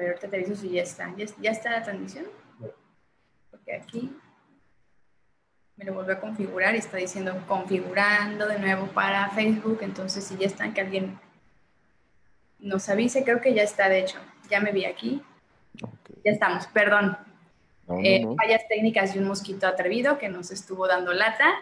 [0.00, 1.14] ver, ahorita te aviso si ya está.
[1.16, 2.26] ¿Ya, está la transmisión?
[3.50, 4.16] Porque aquí
[5.76, 9.78] me lo vuelve a configurar y está diciendo configurando de nuevo para Facebook.
[9.82, 11.18] Entonces, si ya están, que alguien
[12.58, 13.24] nos avise.
[13.24, 14.18] Creo que ya está, de hecho.
[14.48, 15.22] Ya me vi aquí.
[16.24, 17.16] Ya estamos, perdón.
[18.04, 21.52] Eh, fallas técnicas y un mosquito atrevido que nos estuvo dando lata.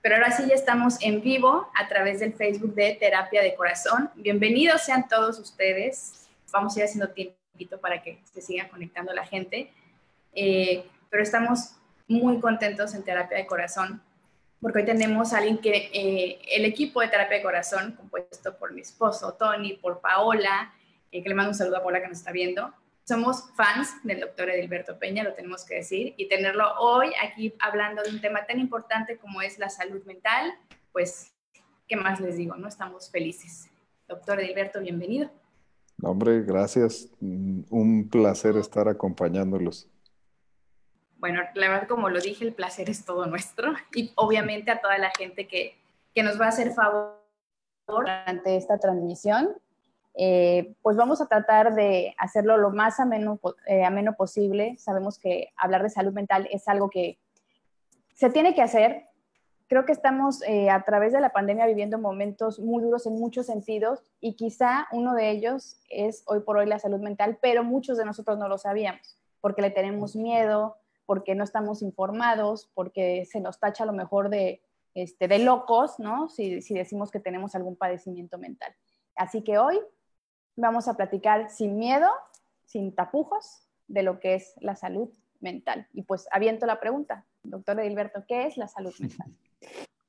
[0.00, 4.10] Pero ahora sí ya estamos en vivo a través del Facebook de Terapia de Corazón.
[4.16, 6.28] Bienvenidos sean todos ustedes.
[6.52, 7.12] Vamos a ir haciendo
[7.52, 9.70] tiempito para que se siga conectando la gente.
[10.34, 11.76] Eh, pero estamos
[12.08, 14.02] muy contentos en Terapia de Corazón
[14.60, 18.72] porque hoy tenemos a alguien que eh, el equipo de Terapia de Corazón, compuesto por
[18.72, 20.72] mi esposo Tony, por Paola,
[21.10, 22.72] eh, que le mando un saludo a Paola que nos está viendo,
[23.04, 28.04] somos fans del doctor Edilberto Peña, lo tenemos que decir, y tenerlo hoy aquí hablando
[28.04, 30.54] de un tema tan importante como es la salud mental,
[30.92, 31.34] pues,
[31.88, 32.54] ¿qué más les digo?
[32.54, 33.68] No estamos felices.
[34.06, 35.28] Doctor Edilberto, bienvenido.
[36.02, 37.08] Hombre, gracias.
[37.20, 39.88] Un placer estar acompañándolos.
[41.16, 44.98] Bueno, la verdad, como lo dije, el placer es todo nuestro y obviamente a toda
[44.98, 45.78] la gente que,
[46.14, 47.22] que nos va a hacer favor
[47.86, 49.56] durante esta transmisión
[50.14, 54.76] eh, pues vamos a tratar de hacerlo lo más ameno, eh, ameno posible.
[54.78, 57.18] Sabemos que hablar de salud mental es algo que
[58.14, 59.06] se tiene que hacer.
[59.72, 63.46] Creo que estamos eh, a través de la pandemia viviendo momentos muy duros en muchos
[63.46, 67.96] sentidos y quizá uno de ellos es hoy por hoy la salud mental, pero muchos
[67.96, 73.40] de nosotros no lo sabíamos porque le tenemos miedo, porque no estamos informados, porque se
[73.40, 74.60] nos tacha a lo mejor de,
[74.92, 76.28] este, de locos, ¿no?
[76.28, 78.74] Si, si decimos que tenemos algún padecimiento mental.
[79.16, 79.80] Así que hoy
[80.54, 82.10] vamos a platicar sin miedo,
[82.66, 85.08] sin tapujos, de lo que es la salud
[85.40, 85.88] mental.
[85.94, 89.32] Y pues aviento la pregunta, doctor Edilberto, ¿qué es la salud mental?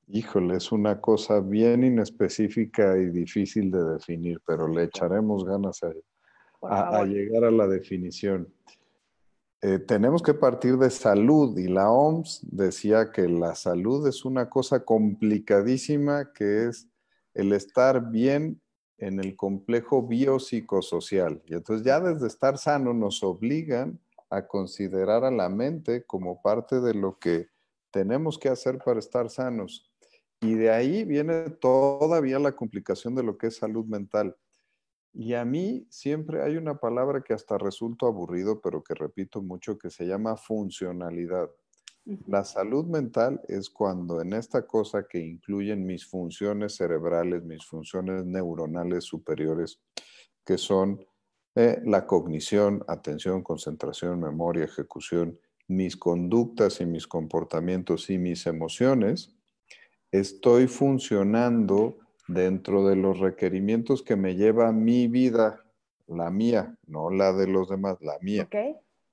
[0.08, 7.04] Híjole, es una cosa bien inespecífica y difícil de definir, pero le echaremos ganas a,
[7.04, 8.52] llegar a la definición.
[9.62, 14.50] Eh, tenemos que partir de salud y la OMS decía que la salud es una
[14.50, 16.86] cosa complicadísima que es
[17.32, 18.60] el estar bien
[18.98, 21.42] en el complejo biopsicosocial.
[21.46, 23.98] Y entonces ya desde estar sano nos obligan
[24.28, 27.48] a considerar a la mente como parte de lo que
[27.90, 29.90] tenemos que hacer para estar sanos.
[30.40, 34.36] Y de ahí viene todavía la complicación de lo que es salud mental.
[35.12, 39.78] Y a mí siempre hay una palabra que hasta resulta aburrido, pero que repito mucho,
[39.78, 41.48] que se llama funcionalidad.
[42.26, 48.26] La salud mental es cuando en esta cosa que incluyen mis funciones cerebrales, mis funciones
[48.26, 49.80] neuronales superiores,
[50.44, 51.02] que son
[51.54, 59.34] eh, la cognición, atención, concentración, memoria, ejecución, mis conductas y mis comportamientos y mis emociones,
[60.20, 61.98] estoy funcionando
[62.28, 65.64] dentro de los requerimientos que me lleva mi vida,
[66.06, 68.48] la mía, no la de los demás, la mía.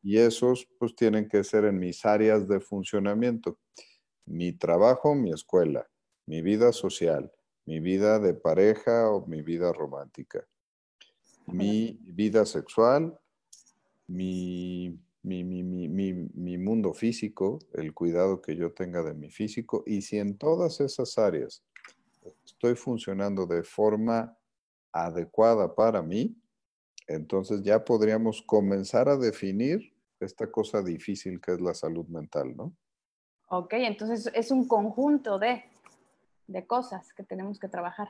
[0.04, 3.58] Y esos pues tienen que ser en mis áreas de funcionamiento.
[4.26, 5.88] Mi trabajo, mi escuela,
[6.28, 7.32] mi vida social,
[7.66, 10.46] mi vida de pareja o mi vida romántica,
[11.48, 13.20] mi vida sexual,
[14.06, 20.18] mi, mi, mi, mundo físico, el cuidado que yo tenga de mi físico, y si
[20.18, 21.64] en todas esas áreas
[22.46, 24.38] estoy funcionando de forma
[24.92, 26.36] adecuada para mí,
[27.08, 32.74] entonces ya podríamos comenzar a definir esta cosa difícil que es la salud mental, ¿no?
[33.50, 35.66] Ok, entonces es un conjunto de,
[36.68, 38.10] cosas que tenemos que trabajar.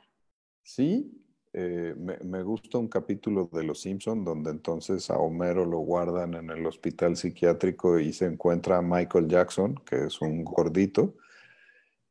[0.62, 1.10] Sí,
[1.54, 6.50] eh, me, gusta un capítulo de Los Simpson donde entonces a Homero lo guardan en
[6.50, 11.14] el hospital psiquiátrico y se encuentra a Michael Jackson, que es un gordito,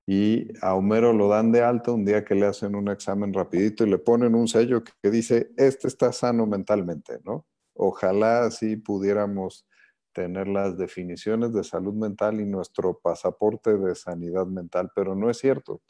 [0.06, 3.84] y a Homero lo dan de alta un día que le hacen un examen rapidito
[3.84, 7.46] y le ponen un sello que dice, este está sano mentalmente, ¿no?
[7.73, 9.66] Ojalá así pudiéramos
[10.13, 15.38] tener las definiciones de salud mental y nuestro pasaporte de sanidad mental, pero no es
[15.38, 15.81] cierto.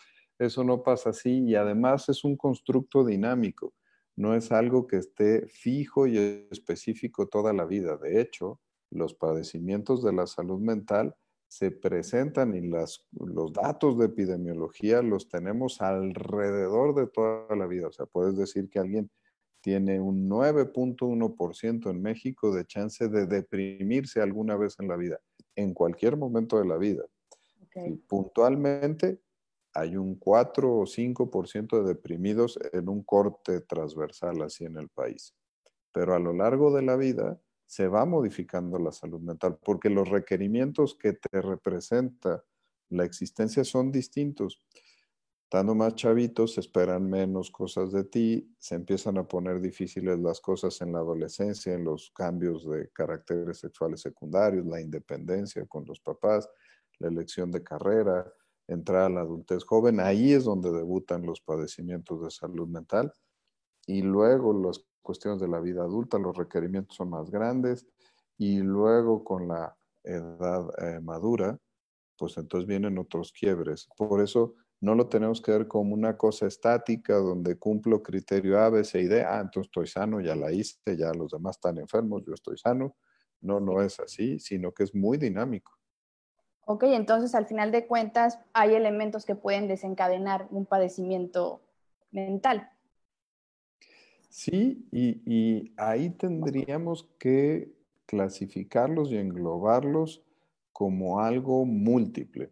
[0.41, 3.75] Eso no pasa así y además es un constructo dinámico,
[4.15, 6.17] no es algo que esté fijo y
[6.49, 7.95] específico toda la vida.
[7.97, 11.15] De hecho, los padecimientos de la salud mental
[11.47, 17.89] se presentan y las, los datos de epidemiología los tenemos alrededor de toda la vida.
[17.89, 19.11] O sea, puedes decir que alguien
[19.61, 25.19] tiene un 9.1% en México de chance de deprimirse alguna vez en la vida,
[25.55, 27.03] en cualquier momento de la vida.
[27.75, 29.21] Y puntualmente
[29.73, 35.33] hay un 4 o 5% de deprimidos en un corte transversal así en el país.
[35.91, 40.09] Pero a lo largo de la vida se va modificando la salud mental porque los
[40.09, 42.43] requerimientos que te representa
[42.89, 44.61] la existencia son distintos.
[45.43, 50.79] Estando más chavitos, esperan menos cosas de ti, se empiezan a poner difíciles las cosas
[50.81, 56.49] en la adolescencia, en los cambios de caracteres sexuales secundarios, la independencia con los papás,
[56.99, 58.33] la elección de carrera,
[58.73, 59.99] entrar a la adultez joven.
[59.99, 63.11] Ahí es donde debutan los padecimientos de salud mental.
[63.85, 67.87] Y luego las cuestiones de la vida adulta, los requerimientos son más grandes.
[68.37, 71.59] Y luego con la edad eh, madura,
[72.17, 73.87] pues entonces vienen otros quiebres.
[73.97, 78.69] Por eso no lo tenemos que ver como una cosa estática donde cumplo criterio A,
[78.69, 79.23] B, C y D.
[79.23, 82.95] Ah, entonces estoy sano, ya la hice, ya los demás están enfermos, yo estoy sano.
[83.41, 85.71] No, no es así, sino que es muy dinámico.
[86.65, 91.61] Ok, entonces al final de cuentas hay elementos que pueden desencadenar un padecimiento
[92.11, 92.69] mental.
[94.29, 97.73] Sí, y, y ahí tendríamos que
[98.05, 100.23] clasificarlos y englobarlos
[100.71, 102.51] como algo múltiple.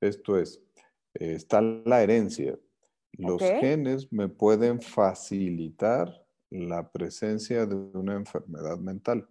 [0.00, 0.62] Esto es,
[1.14, 2.58] está la herencia.
[3.12, 9.28] Los genes me pueden facilitar la presencia de una enfermedad mental.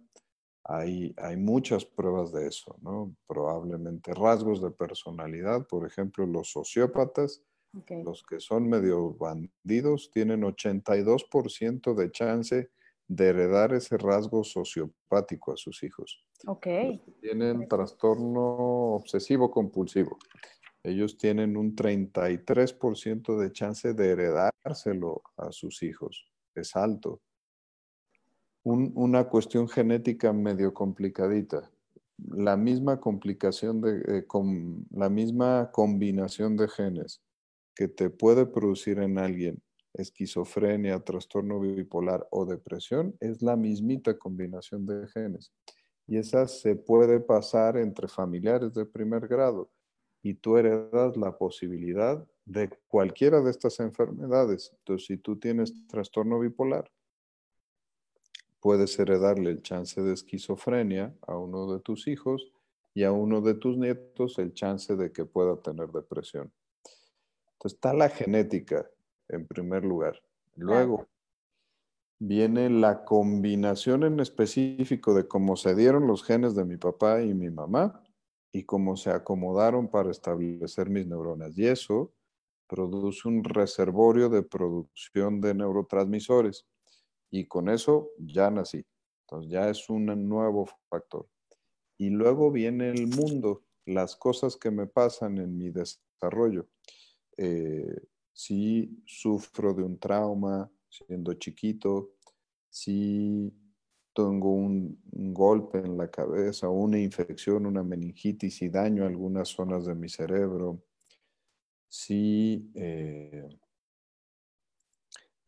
[0.68, 3.16] Hay, hay, muchas pruebas de eso, ¿no?
[3.26, 7.42] Probablemente rasgos de personalidad, por ejemplo, los sociópatas,
[8.04, 12.70] los que son medio bandidos, tienen 82% de chance
[13.06, 16.22] de heredar ese rasgo sociopático a sus hijos.
[16.46, 16.66] Ok.
[17.20, 20.18] tienen trastorno obsesivo compulsivo
[20.88, 26.26] ellos tienen un 33% de chance de heredárselo a sus hijos.
[26.54, 27.20] Es alto.
[28.68, 31.70] Una cuestión genética medio complicadita.
[32.18, 37.22] La misma complicación de, eh, con, la misma combinación de genes
[37.74, 39.62] que te puede producir en alguien
[39.94, 45.52] esquizofrenia, trastorno bipolar o depresión es la mismita combinación de genes.
[46.06, 49.70] Y esa se puede pasar entre familiares de primer grado
[50.22, 54.72] y tú heredas la posibilidad de cualquiera de estas enfermedades.
[54.78, 56.90] Entonces, si tú tienes trastorno bipolar,
[58.68, 62.52] puedes heredarle el chance de esquizofrenia a uno de tus hijos
[62.92, 66.52] y a uno de tus nietos el chance de que pueda tener depresión.
[67.52, 68.86] Entonces, está la genética
[69.30, 70.20] en primer lugar.
[70.54, 71.06] Luego
[72.18, 77.32] viene la combinación en específico de cómo se dieron los genes de mi papá y
[77.32, 78.02] mi mamá
[78.52, 81.56] y cómo se acomodaron para establecer mis neuronas.
[81.56, 82.12] Y eso
[82.66, 86.66] produce un reservorio de producción de neurotransmisores.
[87.30, 88.84] Y con eso ya nací.
[89.22, 91.28] Entonces ya es un nuevo factor.
[91.98, 96.68] Y luego viene el mundo, las cosas que me pasan en mi desarrollo.
[97.36, 98.00] Eh,
[98.32, 102.14] si sufro de un trauma siendo chiquito,
[102.70, 103.52] si
[104.14, 105.00] tengo un,
[105.32, 110.82] golpe en la cabeza, una infección, una meningitis y daño algunas zonas de mi cerebro,
[111.88, 113.48] si eh,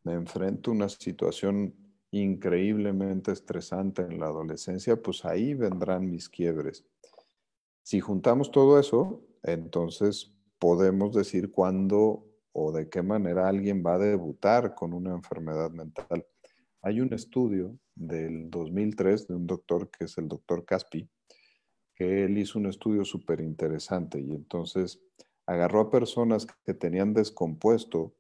[0.05, 1.75] me enfrento a una situación
[2.11, 6.85] increíblemente estresante en la adolescencia, pues ahí vendrán mis quiebres.
[7.83, 13.99] Si juntamos todo eso, entonces podemos decir cuándo o de qué manera alguien va a
[13.99, 16.27] debutar con una enfermedad mental.
[16.83, 21.09] Hay un estudio del 2003 de un doctor que es el doctor Caspi,
[21.95, 25.01] que él hizo un estudio súper interesante y entonces
[25.47, 28.15] agarró a personas que tenían descompuesto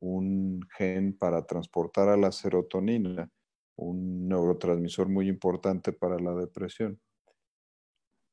[0.00, 3.30] un gen para transportar a la serotonina,
[3.76, 7.00] un neurotransmisor muy importante para la depresión.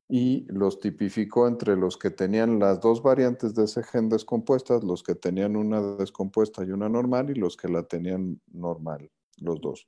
[0.09, 5.01] Y los tipificó entre los que tenían las dos variantes de ese gen descompuestas, los
[5.01, 9.87] que tenían una descompuesta y una normal, y los que la tenían normal, los dos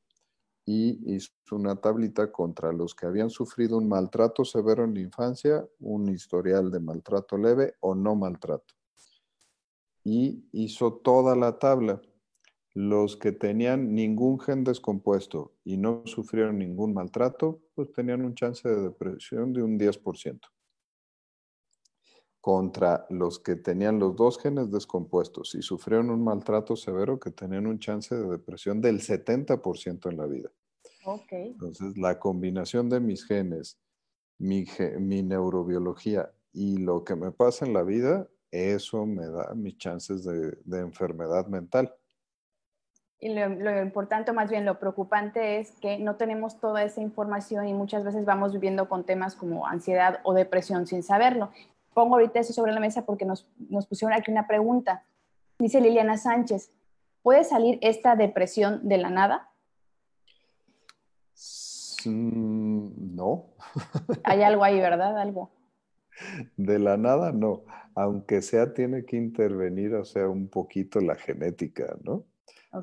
[0.66, 5.66] y hizo una tablita contra los que habían sufrido un maltrato severo en la infancia,
[5.80, 8.74] un historial de maltrato leve o no maltrato.
[10.06, 12.02] Y hizo toda la tabla.
[12.74, 18.68] Los que tenían ningún gen descompuesto y no sufrieron ningún maltrato, pues tenían un chance
[18.70, 20.40] de depresión de un 10%
[22.46, 27.66] contra los que tenían los dos genes descompuestos y sufrieron un maltrato severo que tenían
[27.66, 30.52] un chance de depresión del 70% en la vida.
[31.04, 31.48] Okay.
[31.48, 33.80] Entonces, la combinación de mis genes,
[34.38, 34.64] mi,
[35.00, 40.24] mi, neurobiología y lo que me pasa en la vida, eso me da mis chances
[40.24, 41.94] de, de enfermedad mental.
[43.20, 47.68] Y lo, lo, importante, más bien lo preocupante es que no tenemos toda esa información
[47.68, 51.50] y muchas veces vamos viviendo con temas como ansiedad o depresión sin saberlo
[51.96, 55.04] pongo ahorita eso sobre la mesa porque nos, nos pusieron aquí una pregunta.
[55.58, 56.70] Dice Liliana Sánchez,
[57.24, 59.50] ¿puede salir esta depresión de la nada?
[62.06, 63.46] no.
[64.24, 65.18] Hay algo ahí, ¿verdad?
[65.18, 65.50] Algo.
[66.58, 67.66] De la nada, no.
[67.96, 72.26] Aunque sea, tiene que intervenir, o sea, un poquito la genética, ¿no?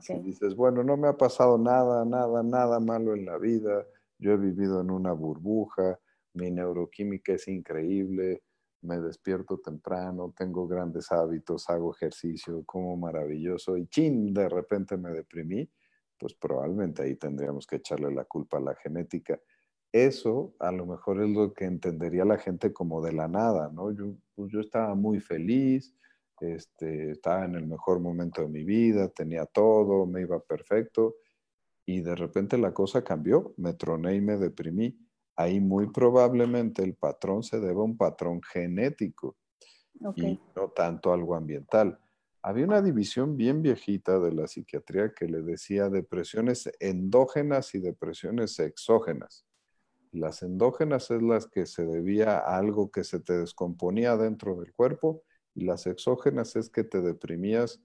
[0.01, 3.87] Si dices, bueno, no me ha pasado nada, nada, nada malo en la vida,
[4.19, 5.99] yo he vivido en una burbuja,
[6.35, 8.43] mi neuroquímica es increíble,
[8.83, 15.11] me despierto temprano, tengo grandes hábitos, hago ejercicio, como maravilloso y chin, de repente me
[15.11, 15.71] deprimí,
[16.19, 19.39] pues probablemente ahí tendríamos que echarle la culpa a la genética.
[19.93, 23.93] Eso a lo mejor es lo que entendería la gente como de la nada, ¿no?
[23.93, 25.95] Yo, pues yo estaba muy feliz,
[26.41, 31.17] este, estaba en el mejor momento de mi vida, tenía todo, me iba perfecto
[31.85, 34.99] y de repente la cosa cambió, me troné y me deprimí.
[35.37, 39.37] Ahí muy probablemente el patrón se debe a un patrón genético
[40.17, 41.99] y no tanto algo ambiental.
[42.43, 48.59] Había una división bien viejita de la psiquiatría que le decía depresiones endógenas y depresiones
[48.59, 49.47] exógenas.
[50.13, 54.75] Las endógenas es las que se debía a algo que se te descomponía dentro del
[54.75, 55.23] cuerpo
[55.55, 57.81] y las exógenas es que te deprimías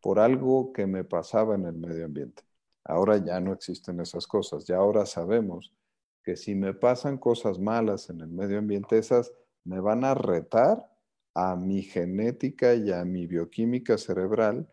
[0.00, 2.42] por algo que me pasaba en el medio ambiente.
[2.84, 5.74] Ahora ya no existen esas cosas, ya ahora sabemos
[6.22, 9.32] que si me pasan cosas malas en el medio ambiente, esas
[9.64, 10.90] me van a retar
[11.34, 14.72] a mi genética y a mi bioquímica cerebral.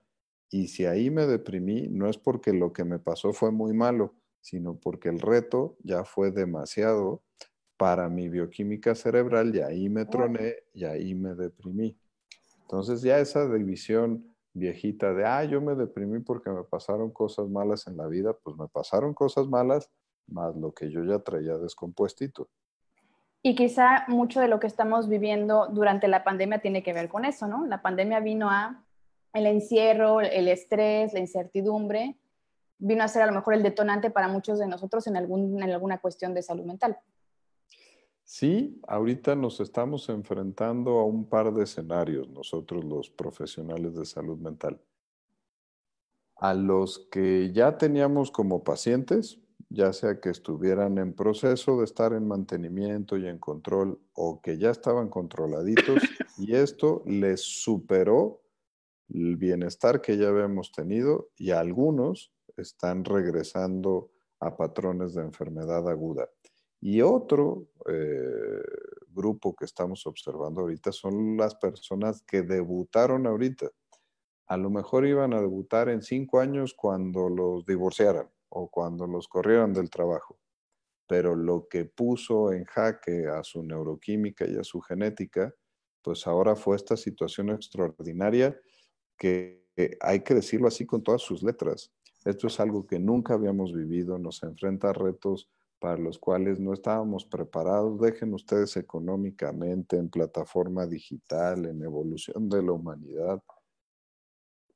[0.49, 4.15] Y si ahí me deprimí, no es porque lo que me pasó fue muy malo,
[4.45, 7.23] sino porque el reto ya fue demasiado
[7.77, 11.97] para mi bioquímica cerebral y ahí me troné y ahí me deprimí.
[12.61, 14.23] Entonces ya esa división
[14.53, 18.55] viejita de, ah, yo me deprimí porque me pasaron cosas malas en la vida, pues
[18.55, 19.89] me pasaron cosas malas
[20.27, 22.47] más lo que yo ya traía descompuestito.
[23.41, 27.25] Y quizá mucho de lo que estamos viviendo durante la pandemia tiene que ver con
[27.25, 27.65] eso, ¿no?
[27.65, 28.85] La pandemia vino a
[29.33, 32.15] el encierro, el estrés, la incertidumbre,
[32.77, 35.71] vino a ser a lo mejor el detonante para muchos de nosotros en, algún, en
[35.71, 36.97] alguna cuestión de salud mental.
[38.23, 44.39] Sí, ahorita nos estamos enfrentando a un par de escenarios, nosotros los profesionales de salud
[44.39, 44.81] mental.
[46.37, 49.39] A los que ya teníamos como pacientes,
[49.69, 54.57] ya sea que estuvieran en proceso de estar en mantenimiento y en control o que
[54.57, 56.01] ya estaban controladitos
[56.37, 58.41] y esto les superó
[59.09, 66.29] el bienestar que ya habíamos tenido y algunos están regresando a patrones de enfermedad aguda.
[66.81, 68.61] Y otro eh,
[69.07, 73.69] grupo que estamos observando ahorita son las personas que debutaron ahorita.
[74.47, 79.27] A lo mejor iban a debutar en cinco años cuando los divorciaran o cuando los
[79.27, 80.37] corrieran del trabajo.
[81.07, 85.53] Pero lo que puso en jaque a su neuroquímica y a su genética,
[86.03, 88.59] pues ahora fue esta situación extraordinaria
[89.17, 89.65] que
[90.01, 91.91] hay que decirlo así con todas sus letras.
[92.25, 96.73] Esto es algo que nunca habíamos vivido, nos enfrenta a retos para los cuales no
[96.73, 97.99] estábamos preparados.
[98.01, 103.41] Dejen ustedes económicamente, en plataforma digital, en evolución de la humanidad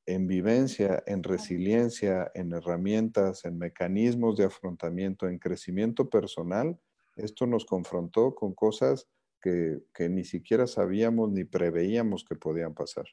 [0.09, 6.79] en vivencia, en resiliencia, en herramientas, en mecanismos de afrontamiento, en crecimiento personal,
[7.15, 9.07] esto nos confrontó con cosas
[9.39, 13.05] que, ni siquiera sabíamos ni preveíamos que podían pasar.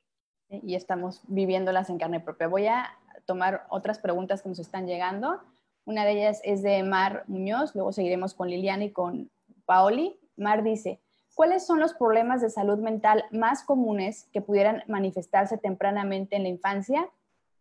[0.49, 2.49] Y estamos viviéndolas en carne propia.
[2.49, 5.41] Voy a tomar otras preguntas que nos están llegando.
[5.85, 9.31] Una de ellas es de Mar Muñoz, luego seguiremos con Liliana y con
[9.67, 10.19] Paoli.
[10.37, 11.01] Mar dice,
[11.37, 16.49] ¿Cuáles son los problemas de salud mental más comunes que pudieran manifestarse tempranamente en la
[16.49, 17.11] infancia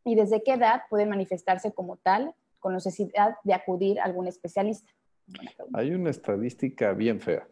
[0.06, 4.90] y desde qué edad pueden manifestarse como tal con necesidad de acudir a algún especialista?
[5.74, 7.50] Hay una estadística bien fea,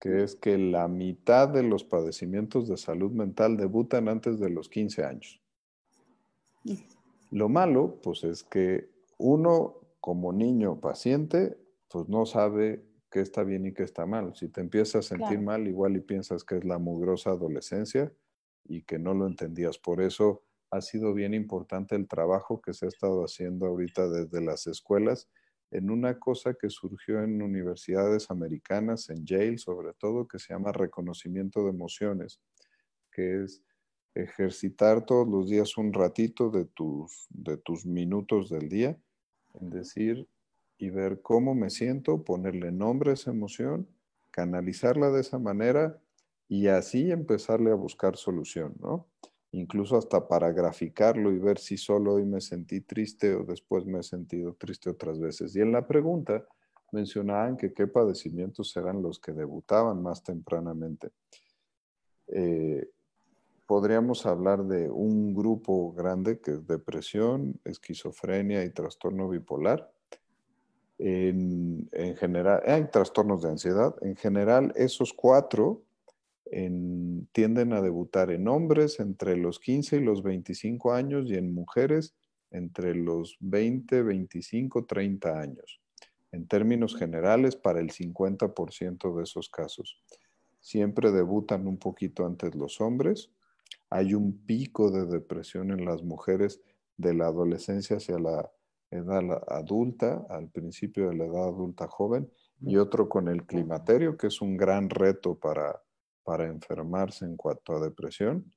[0.00, 4.68] que es que la mitad de los padecimientos de salud mental debutan antes de los
[4.68, 5.40] 15 años.
[7.32, 11.56] Lo malo, pues es que uno como niño paciente,
[11.88, 14.36] pues no sabe qué está bien y qué está mal.
[14.36, 18.12] Si te empiezas a sentir mal, igual y piensas que es la mugrosa adolescencia
[18.64, 19.78] y que no lo entendías.
[19.78, 24.42] Por eso ha sido bien importante el trabajo que se ha estado haciendo ahorita desde
[24.42, 25.30] las escuelas
[25.70, 30.70] en una cosa que surgió en universidades americanas, en Yale sobre todo, que se llama
[30.70, 32.42] reconocimiento de emociones,
[33.10, 33.62] que es
[34.14, 38.98] ejercitar todos los días un ratito de tus, de tus minutos del día
[39.54, 40.28] en decir,
[40.78, 43.88] y ver cómo me siento, ponerle nombre a esa emoción,
[44.30, 46.00] canalizarla de esa manera
[46.48, 49.06] y así empezarle a buscar solución, ¿no?
[49.52, 54.00] Incluso hasta para graficarlo y ver si solo hoy me sentí triste o después me
[54.00, 55.54] he sentido triste otras veces.
[55.54, 56.44] Y en la pregunta
[56.90, 61.10] mencionaban que qué padecimientos eran los que debutaban más tempranamente.
[62.28, 62.88] Eh,
[63.66, 69.92] podríamos hablar de un grupo grande que es depresión, esquizofrenia y trastorno bipolar
[71.04, 73.94] en, general, hay trastornos de ansiedad.
[74.02, 75.82] En general, esos cuatro
[77.32, 82.14] tienden a debutar en hombres entre los 15 y los 25 años y en mujeres
[82.50, 85.80] entre los 20, 25, 30 años.
[86.30, 90.02] En términos generales, para el 50% de esos casos.
[90.60, 93.30] Siempre debutan un poquito antes los hombres.
[93.94, 96.62] Hay un pico de depresión en las mujeres
[96.96, 98.50] de la adolescencia hacia la
[98.90, 102.30] edad adulta, al principio de la edad adulta joven,
[102.62, 105.82] y otro con el climaterio, que es un gran reto para,
[106.24, 108.50] para enfermarse en cuanto a depresión.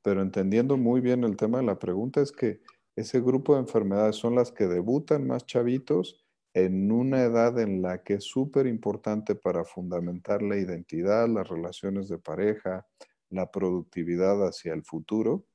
[0.00, 2.62] Pero entendiendo muy bien el tema de la pregunta, es que
[2.96, 8.02] ese grupo de enfermedades son las que debutan más chavitos en una edad en la
[8.02, 12.86] que es súper importante para fundamentar la identidad, las relaciones de pareja,
[13.30, 15.46] la productividad hacia el futuro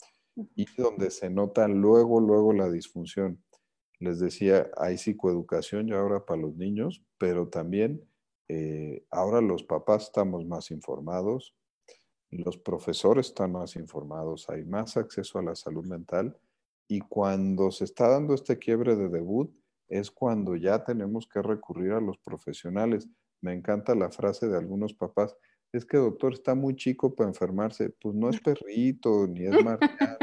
[0.55, 3.43] y donde se nota luego, luego la disfunción.
[3.99, 8.01] Les decía, hay psicoeducación ya ahora para los niños, pero también
[8.47, 11.55] eh, ahora los papás estamos más informados,
[12.31, 16.37] los profesores están más informados, hay más acceso a la salud mental
[16.87, 19.55] y cuando se está dando este quiebre de debut
[19.87, 23.07] es cuando ya tenemos que recurrir a los profesionales.
[23.41, 25.35] Me encanta la frase de algunos papás,
[25.75, 27.89] es que doctor está muy chico para enfermarse.
[27.89, 30.17] Pues no es perrito, ni es marciano,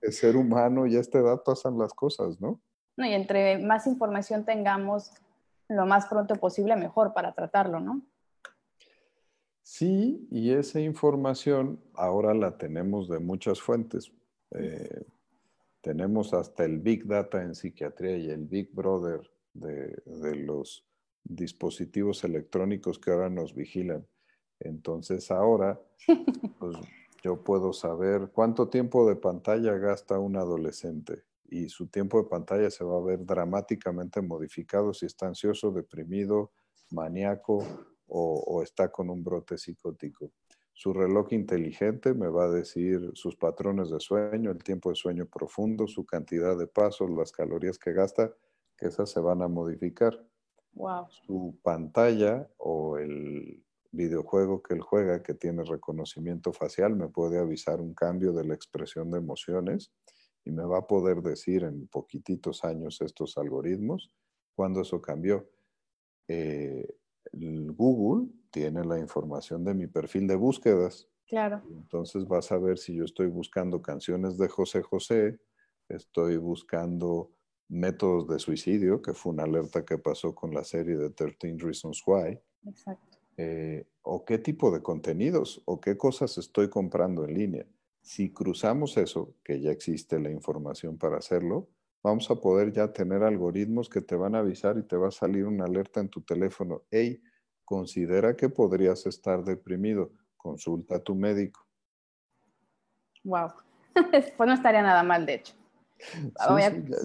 [0.00, 2.60] es ser humano y a esta edad pasan las cosas, ¿no?
[2.96, 5.12] No, y entre más información tengamos
[5.68, 8.02] lo más pronto posible, mejor para tratarlo, ¿no?
[9.62, 14.12] Sí, y esa información ahora la tenemos de muchas fuentes.
[14.50, 15.06] Eh,
[15.80, 20.86] tenemos hasta el Big Data en psiquiatría y el Big Brother de, de los
[21.24, 24.06] dispositivos electrónicos que ahora nos vigilan.
[24.64, 25.80] Entonces ahora,
[26.58, 26.76] pues
[27.22, 32.70] yo puedo saber cuánto tiempo de pantalla gasta un adolescente y su tiempo de pantalla
[32.70, 36.50] se va a ver dramáticamente modificado si está ansioso, deprimido,
[36.90, 37.64] maníaco
[38.08, 40.32] o, está con un brote psicótico.
[40.72, 45.26] Su reloj inteligente me va a decir sus patrones de sueño, el tiempo de sueño
[45.26, 48.34] profundo, su cantidad de pasos, las calorías que gasta,
[48.76, 50.26] que esas se van a modificar.
[50.74, 51.06] Wow.
[51.10, 57.80] Su pantalla o el videojuego que él juega que tiene reconocimiento facial me puede avisar
[57.80, 59.92] un cambio de la expresión de emociones
[60.44, 64.10] y me va a poder decir en poquititos años estos algoritmos
[64.54, 65.48] cuando eso cambió.
[66.26, 66.86] Eh,
[67.32, 71.08] Google tiene la información de mi perfil de búsquedas.
[71.26, 71.62] Claro.
[71.70, 75.38] Entonces vas a ver si yo estoy buscando canciones de José José,
[75.88, 77.30] estoy buscando
[77.68, 82.02] métodos de suicidio, que fue una alerta que pasó con la serie de 13 Reasons
[82.06, 82.38] Why.
[82.66, 83.11] Exacto.
[83.36, 87.66] Eh, o qué tipo de contenidos o qué cosas estoy comprando en línea.
[88.00, 91.68] Si cruzamos eso, que ya existe la información para hacerlo,
[92.02, 95.12] vamos a poder ya tener algoritmos que te van a avisar y te va a
[95.12, 96.82] salir una alerta en tu teléfono.
[96.90, 97.22] Hey,
[97.64, 100.10] considera que podrías estar deprimido.
[100.36, 101.64] Consulta a tu médico.
[103.22, 103.52] Wow.
[104.36, 105.54] pues no estaría nada mal, de hecho.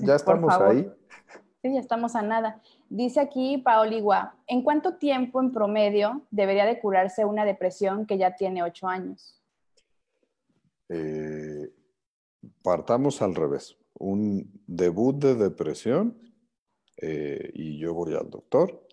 [0.04, 0.92] ya, estamos ahí.
[1.62, 2.62] Sí, ya estamos a nada.
[2.90, 8.36] Dice aquí Paoligua, ¿en cuánto tiempo en promedio debería de curarse una depresión que ya
[8.36, 9.42] tiene ocho años?
[10.90, 11.70] Eh,
[12.62, 13.78] partamos al revés.
[14.00, 16.18] Un debut de depresión
[16.98, 18.88] eh, y yo voy al doctor.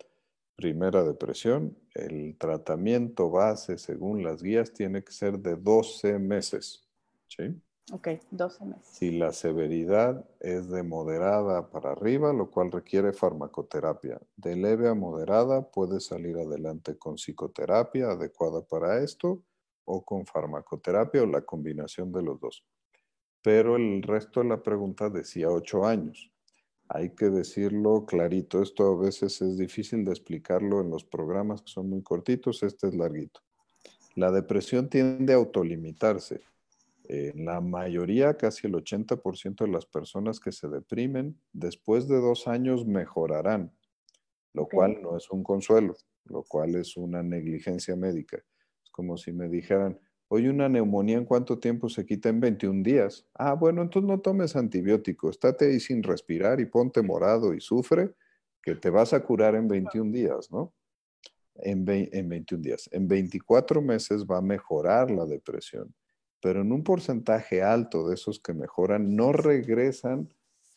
[0.57, 6.85] Primera depresión, el tratamiento base según las guías tiene que ser de 12 meses.
[7.29, 7.61] ¿sí?
[7.93, 8.87] Ok, 12 meses.
[8.87, 14.19] Si la severidad es de moderada para arriba, lo cual requiere farmacoterapia.
[14.37, 19.43] De leve a moderada puede salir adelante con psicoterapia adecuada para esto
[19.85, 22.65] o con farmacoterapia o la combinación de los dos.
[23.43, 26.33] Pero el resto de la pregunta decía 8 años.
[26.89, 28.63] Hay que decirlo clarito.
[28.63, 32.63] Esto a veces es difícil de explicarlo en los programas que son muy cortitos.
[32.63, 33.41] Este es larguito.
[34.15, 36.41] La depresión tiende a autolimitarse
[37.07, 42.49] en la mayoría, casi el 80% de las personas que se deprimen, después de dos
[42.49, 43.73] años mejorarán,
[44.55, 48.39] lo cual no es un consuelo, lo cual es una negligencia médica.
[48.83, 52.83] Es como si me dijeran, oye, una neumonía en cuánto tiempo se quita en 21
[52.83, 53.27] días.
[53.35, 58.15] Ah, bueno, entonces no tomes antibiótico, estate ahí sin respirar y ponte morado y sufre,
[58.63, 60.73] que te vas a curar en 21 días, ¿no?
[61.57, 62.89] En, en 21 días.
[62.93, 65.95] En 24 meses va a mejorar la depresión
[66.45, 70.29] pero en un porcentaje alto de esos que mejoran no regresan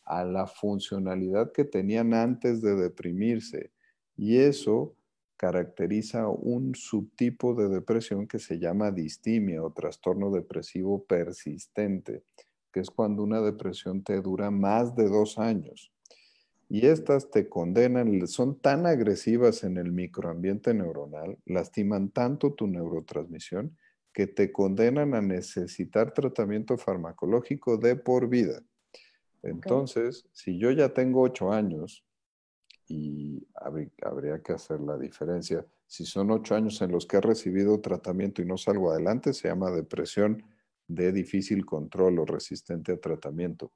[0.06, 3.70] a la funcionalidad que tenían antes de deprimirse.
[4.16, 4.96] Y eso
[5.36, 12.22] caracteriza un subtipo de depresión que se llama distimia o trastorno depresivo persistente,
[12.72, 15.92] que es cuando una depresión te dura más de dos años.
[16.70, 23.76] Y estas te condenan, son tan agresivas en el microambiente neuronal, lastiman tanto tu neurotransmisión,
[24.12, 28.62] que te condenan a necesitar tratamiento farmacológico de por vida.
[29.42, 32.04] Entonces, si yo ya tengo ocho años
[32.88, 37.80] y habría que hacer la diferencia, si son ocho años en los que he recibido
[37.80, 40.42] tratamiento y no salgo adelante, se llama depresión
[40.86, 43.72] de difícil control o resistente a tratamiento.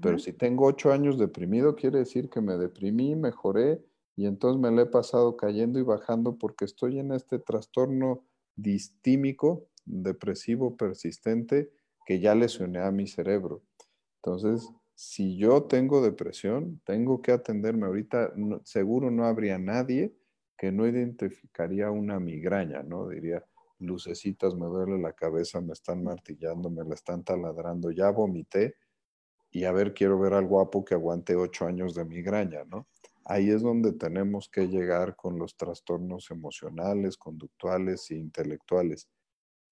[0.00, 3.82] Pero si tengo ocho años deprimido, quiere decir que me deprimí, mejoré
[4.14, 8.22] y entonces me le he pasado cayendo y bajando porque estoy en este trastorno
[8.54, 11.70] distímico, depresivo persistente,
[12.06, 13.62] que ya lesioné a mi cerebro.
[14.16, 17.86] Entonces, si yo tengo depresión, tengo que atenderme.
[17.86, 18.32] Ahorita
[18.64, 20.14] seguro no habría nadie
[20.58, 23.08] que no identificaría una migraña, ¿no?
[23.08, 23.44] Diría,
[23.78, 28.74] lucecitas, me duele la cabeza, me están martillando, me la están taladrando, ya vomité
[29.50, 32.86] y a ver, quiero ver al guapo que aguante ocho años de migraña, ¿no?
[33.24, 39.08] Ahí es donde tenemos que llegar con los trastornos emocionales, conductuales e intelectuales.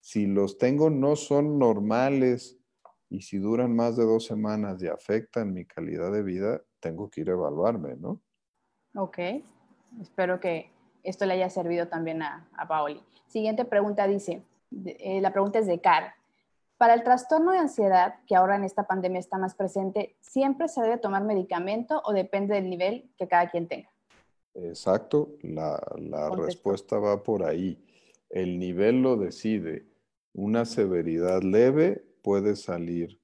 [0.08, 2.58] Si los tengo no son normales
[3.10, 7.20] y si duran más de dos semanas y afectan mi calidad de vida, tengo que
[7.20, 8.18] ir a evaluarme, ¿no?
[8.94, 9.18] Ok,
[10.00, 10.70] espero que
[11.02, 13.02] esto le haya servido también a, a Paoli.
[13.26, 14.42] Siguiente pregunta dice,
[14.86, 16.14] eh, la pregunta es de Car.
[16.78, 20.80] Para el trastorno de ansiedad, que ahora en esta pandemia está más presente, ¿siempre se
[20.80, 23.90] debe tomar medicamento o depende del nivel que cada quien tenga?
[24.54, 25.78] Exacto, la,
[26.34, 27.84] respuesta va por ahí.
[28.30, 29.84] El nivel lo decide.
[30.40, 33.20] Una severidad leve puede salir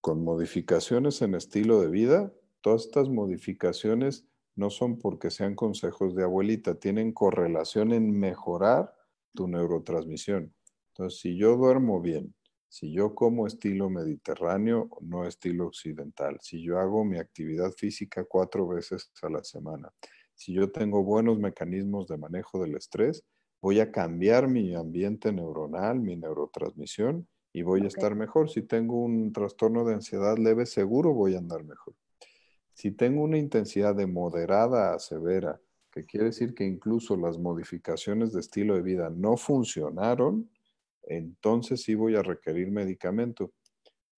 [0.00, 2.32] con modificaciones en estilo de vida.
[2.62, 8.92] Todas estas modificaciones no son porque sean consejos de abuelita, tienen correlación en mejorar
[9.36, 10.52] tu neurotransmisión.
[10.88, 12.34] Entonces, si yo duermo bien,
[12.68, 18.66] si yo como estilo mediterráneo, no estilo occidental, si yo hago mi actividad física cuatro
[18.66, 19.92] veces a la semana,
[20.34, 23.24] si yo tengo buenos mecanismos de manejo del estrés,
[23.60, 28.50] voy a cambiar mi ambiente neuronal, mi neurotransmisión y voy a estar mejor.
[28.50, 31.94] Si tengo un trastorno de ansiedad leve, seguro voy a andar mejor.
[32.72, 38.32] Si tengo una intensidad de moderada a severa, que quiere decir que incluso las modificaciones
[38.32, 40.48] de estilo de vida no funcionaron,
[41.02, 43.52] entonces sí voy a requerir medicamento.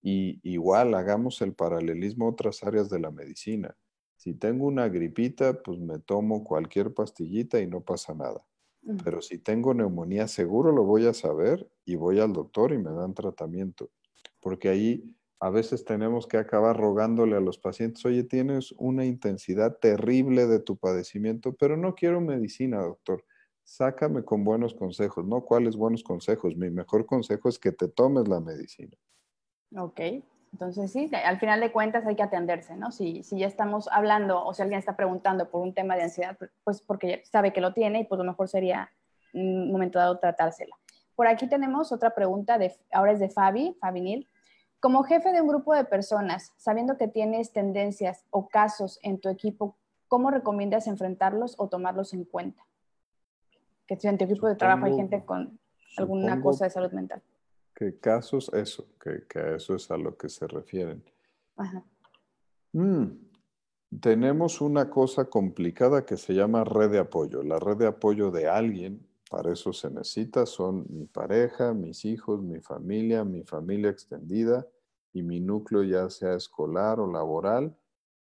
[0.02, 3.76] Y igual hagamos el paralelismo a otras áreas de la medicina.
[4.16, 8.44] Si tengo una gripita, pues me tomo cualquier pastillita y no pasa nada.
[9.04, 12.90] Pero si tengo neumonía, seguro lo voy a saber y voy al doctor y me
[12.92, 13.90] dan tratamiento.
[14.40, 19.78] Porque ahí a veces tenemos que acabar rogándole a los pacientes, oye, tienes una intensidad
[19.78, 23.24] terrible de tu padecimiento, pero no quiero medicina, doctor
[23.70, 25.42] sácame con buenos consejos, ¿no?
[25.44, 26.56] ¿Cuáles buenos consejos?
[26.56, 28.96] Mi mejor consejo es que te tomes la medicina.
[29.76, 30.00] Ok,
[30.52, 32.90] entonces sí, al final de cuentas hay que atenderse, ¿no?
[32.90, 36.36] Si, si ya estamos hablando o si alguien está preguntando por un tema de ansiedad,
[36.64, 38.90] pues porque sabe que lo tiene y pues lo mejor sería
[39.32, 40.76] un momento dado tratársela.
[41.14, 44.28] Por aquí tenemos otra pregunta, de, ahora es de Fabi, Fabi Nil.
[44.80, 49.28] Como jefe de un grupo de personas, sabiendo que tienes tendencias o casos en tu
[49.28, 49.76] equipo,
[50.08, 52.62] ¿cómo recomiendas enfrentarlos o tomarlos en cuenta?
[53.86, 55.58] que en tu equipo de trabajo hay gente con
[55.96, 57.20] alguna cosa de salud mental.
[57.80, 58.50] ¿Qué casos?
[58.52, 59.24] Eso, que,
[59.56, 61.02] eso es a lo que se refieren.
[61.56, 61.82] Ajá.
[62.74, 63.06] Mm,
[63.98, 67.42] tenemos una cosa complicada que se llama red de apoyo.
[67.42, 72.42] La red de apoyo de alguien, para eso se necesita, son mi pareja, mis hijos,
[72.42, 74.68] mi familia, mi familia extendida
[75.14, 77.74] y mi núcleo ya sea escolar o laboral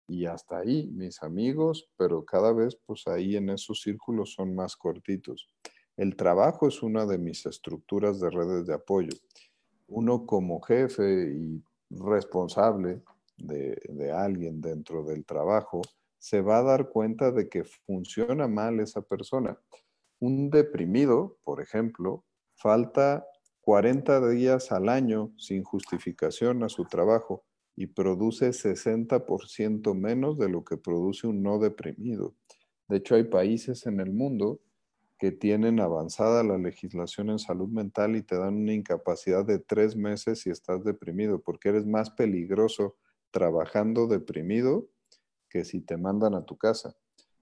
[0.05, 4.75] y hasta ahí mis amigos, pero cada vez pues ahí en esos círculos son más
[4.75, 5.47] cortitos.
[5.97, 9.15] El trabajo es una de mis estructuras de redes de apoyo.
[9.87, 13.01] Uno como jefe y responsable
[13.37, 15.81] de, alguien dentro del trabajo
[16.17, 19.57] se va a dar cuenta de que funciona mal esa persona.
[20.19, 23.25] Un deprimido, por ejemplo, falta
[23.61, 30.63] 40 días al año sin justificación a su trabajo y produce 60% menos de lo
[30.63, 32.35] que produce un no deprimido.
[32.87, 34.59] De hecho, hay países en el mundo
[35.17, 39.95] que tienen avanzada la legislación en salud mental y te dan una incapacidad de tres
[39.95, 42.97] meses si estás deprimido, porque eres más peligroso
[43.31, 44.89] trabajando deprimido
[45.49, 46.95] que si te mandan a tu casa.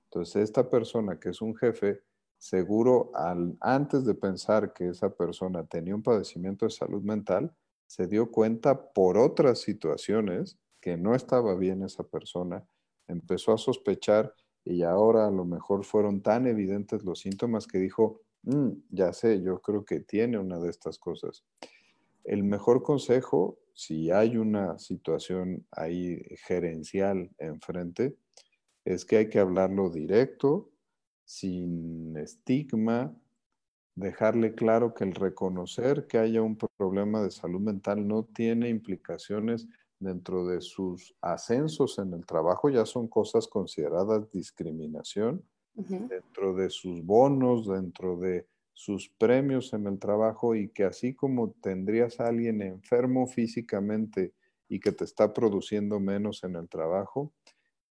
[0.05, 2.01] Entonces, esta persona que es un jefe,
[2.37, 7.55] seguro al, antes de pensar que esa persona tenía un padecimiento de salud mental,
[7.87, 12.67] se dio cuenta por otras situaciones que no estaba bien esa persona,
[13.07, 14.33] empezó a sospechar
[14.65, 19.41] y ahora a lo mejor fueron tan evidentes los síntomas que dijo, mm, ya sé,
[19.41, 21.43] yo creo que tiene una de estas cosas.
[22.23, 28.15] El mejor consejo, si hay una situación ahí gerencial enfrente,
[28.85, 30.69] es que hay que hablarlo directo,
[31.25, 33.15] sin estigma,
[33.95, 39.67] dejarle claro que el reconocer que haya un problema de salud mental no tiene implicaciones
[40.03, 45.43] dentro de sus ascensos en el trabajo, ya son cosas consideradas discriminación,
[45.75, 51.51] dentro de sus bonos, dentro de sus premios en el trabajo y que así como
[51.51, 54.33] tendrías a alguien enfermo físicamente
[54.67, 57.33] y que te está produciendo menos en el trabajo,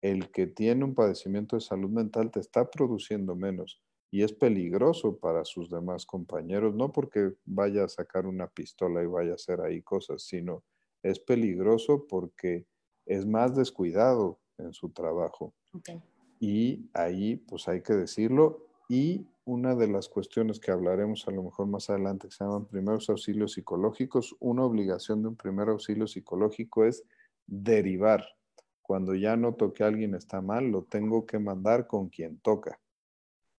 [0.02, 5.18] el que tiene un padecimiento de salud mental te está produciendo menos y es peligroso
[5.18, 9.60] para sus demás compañeros, no porque vaya a sacar una pistola y vaya a hacer
[9.60, 10.64] ahí cosas, sino
[11.02, 12.66] es peligroso porque
[13.06, 15.54] es más descuidado en su trabajo.
[16.38, 18.66] Y ahí, pues hay que decirlo.
[18.88, 22.66] Y una de las cuestiones que hablaremos a lo mejor más adelante, que se llaman
[22.66, 27.04] primeros auxilios psicológicos, una obligación de un primer auxilio psicológico es
[27.46, 28.24] derivar.
[28.82, 32.80] Cuando ya noto que alguien está mal, lo tengo que mandar con quien toca.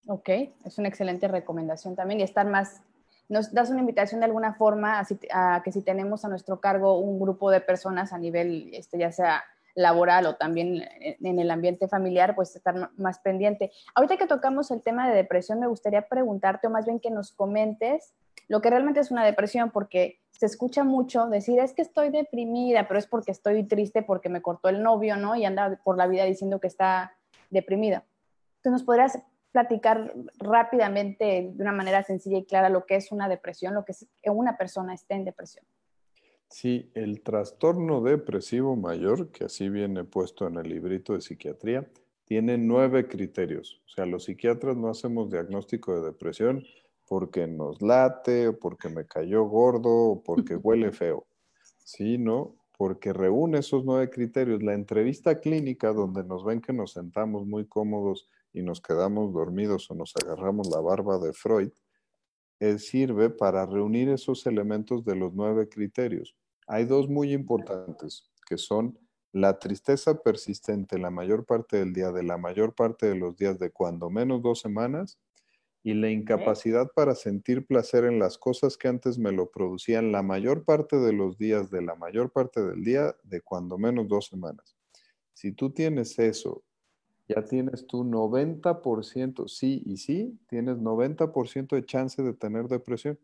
[0.07, 0.29] Ok,
[0.65, 2.81] es una excelente recomendación también y estar más,
[3.29, 7.19] nos das una invitación de alguna forma a, que si tenemos a nuestro cargo un
[7.19, 12.35] grupo de personas a nivel, este, ya sea laboral o también en el ambiente familiar,
[12.35, 13.71] pues estar más pendiente.
[13.95, 17.31] Ahorita que tocamos el tema de depresión, me gustaría preguntarte, o más bien que nos
[17.31, 18.13] comentes
[18.47, 22.85] lo que realmente es una depresión, porque se escucha mucho decir, es que estoy deprimida,
[22.85, 25.37] pero es porque estoy triste porque me cortó el novio, ¿no?
[25.37, 27.13] Y anda por la vida diciendo que está
[27.49, 28.03] deprimida.
[28.57, 29.19] Entonces, ¿nos podrías
[29.51, 33.91] platicar rápidamente, de una manera sencilla y clara, lo que es una depresión, lo que
[33.91, 35.65] es que una persona esté en depresión.
[36.47, 41.87] Sí, el trastorno depresivo mayor, que así viene puesto en el librito de psiquiatría,
[42.25, 43.81] tiene nueve criterios.
[43.85, 46.63] O sea, los psiquiatras no hacemos diagnóstico de depresión
[47.07, 51.25] porque nos late, o porque me cayó gordo, o porque huele feo,
[51.83, 54.63] sino porque reúne esos nueve criterios.
[54.63, 59.89] La entrevista clínica, donde nos ven que nos sentamos muy cómodos y nos quedamos dormidos
[59.89, 61.71] o nos agarramos la barba de Freud,
[62.59, 66.35] eh, sirve para reunir esos elementos de los nueve criterios.
[66.67, 68.97] Hay dos muy importantes, que son
[69.33, 73.59] la tristeza persistente la mayor parte del día, de la mayor parte de los días,
[73.59, 75.17] de cuando menos dos semanas,
[75.83, 80.21] y la incapacidad para sentir placer en las cosas que antes me lo producían la
[80.21, 84.27] mayor parte de los días, de la mayor parte del día, de cuando menos dos
[84.27, 84.75] semanas.
[85.33, 86.63] Si tú tienes eso
[87.27, 93.19] ya tienes tu 90%, sí y sí, tienes 90% de chance de tener depresión.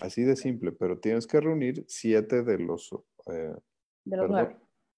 [0.00, 2.90] Así de simple, pero tienes que reunir siete de los,
[3.26, 3.54] eh,
[4.04, 4.48] de los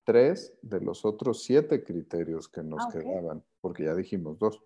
[0.05, 4.63] tres de los otros siete criterios que nos ah, quedaban, porque ya dijimos dos,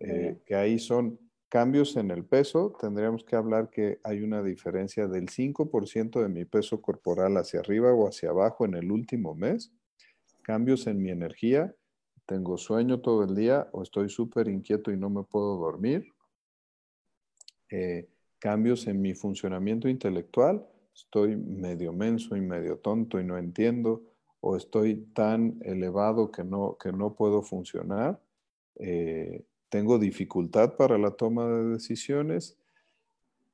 [0.00, 5.06] eh, que ahí son cambios en el peso, tendríamos que hablar que hay una diferencia
[5.06, 9.72] del 5% de mi peso corporal hacia arriba o hacia abajo en el último mes,
[10.42, 11.74] cambios en mi energía,
[12.26, 16.12] tengo sueño todo el día o estoy súper inquieto y no me puedo dormir.
[17.70, 18.08] Eh,
[18.38, 24.02] cambios en mi funcionamiento intelectual, estoy medio menso y medio tonto y no entiendo,
[24.40, 28.20] o estoy tan elevado que no, que no puedo funcionar.
[28.76, 32.56] Eh, tengo dificultad para la toma de decisiones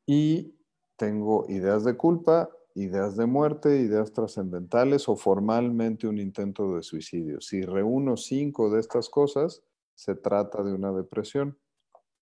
[0.07, 0.55] y
[0.97, 7.41] tengo ideas de culpa ideas de muerte, ideas trascendentales o formalmente un intento de suicidio.
[7.41, 9.63] Si reúno cinco de estas cosas,
[9.95, 11.59] se trata de una depresión.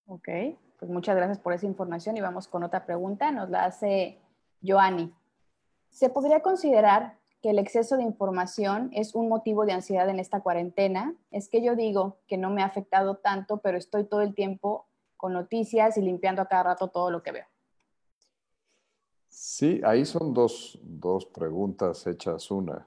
[0.06, 0.28] Ok,
[0.78, 3.30] pues muchas gracias por esa información y vamos con otra pregunta.
[3.30, 4.18] Nos la hace
[4.62, 5.14] Joanny.
[5.90, 10.40] ¿Se podría considerar que el exceso de información es un motivo de ansiedad en esta
[10.40, 11.14] cuarentena?
[11.30, 14.86] Es que yo digo que no me ha afectado tanto, pero estoy todo el tiempo
[15.16, 17.46] con noticias y limpiando a cada rato todo lo que veo.
[19.30, 20.78] Sí, ahí son dos,
[21.32, 22.86] preguntas hechas una.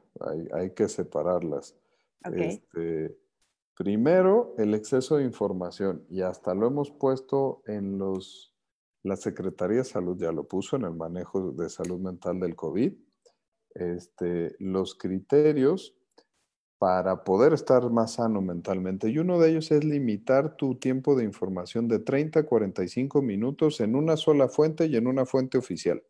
[0.54, 1.76] Hay, que separarlas.
[2.32, 3.18] Este,
[3.76, 6.06] primero, el exceso de información.
[6.10, 8.54] Y hasta lo hemos puesto en los...
[9.06, 12.94] La Secretaría de Salud ya lo puso en el manejo de salud mental del COVID.
[13.76, 15.98] Este, los criterios
[16.78, 19.10] para poder estar más sano mentalmente.
[19.10, 23.80] Y uno de ellos es limitar tu tiempo de información de 30 a 45 minutos
[23.80, 26.04] en una sola fuente y en una fuente oficial.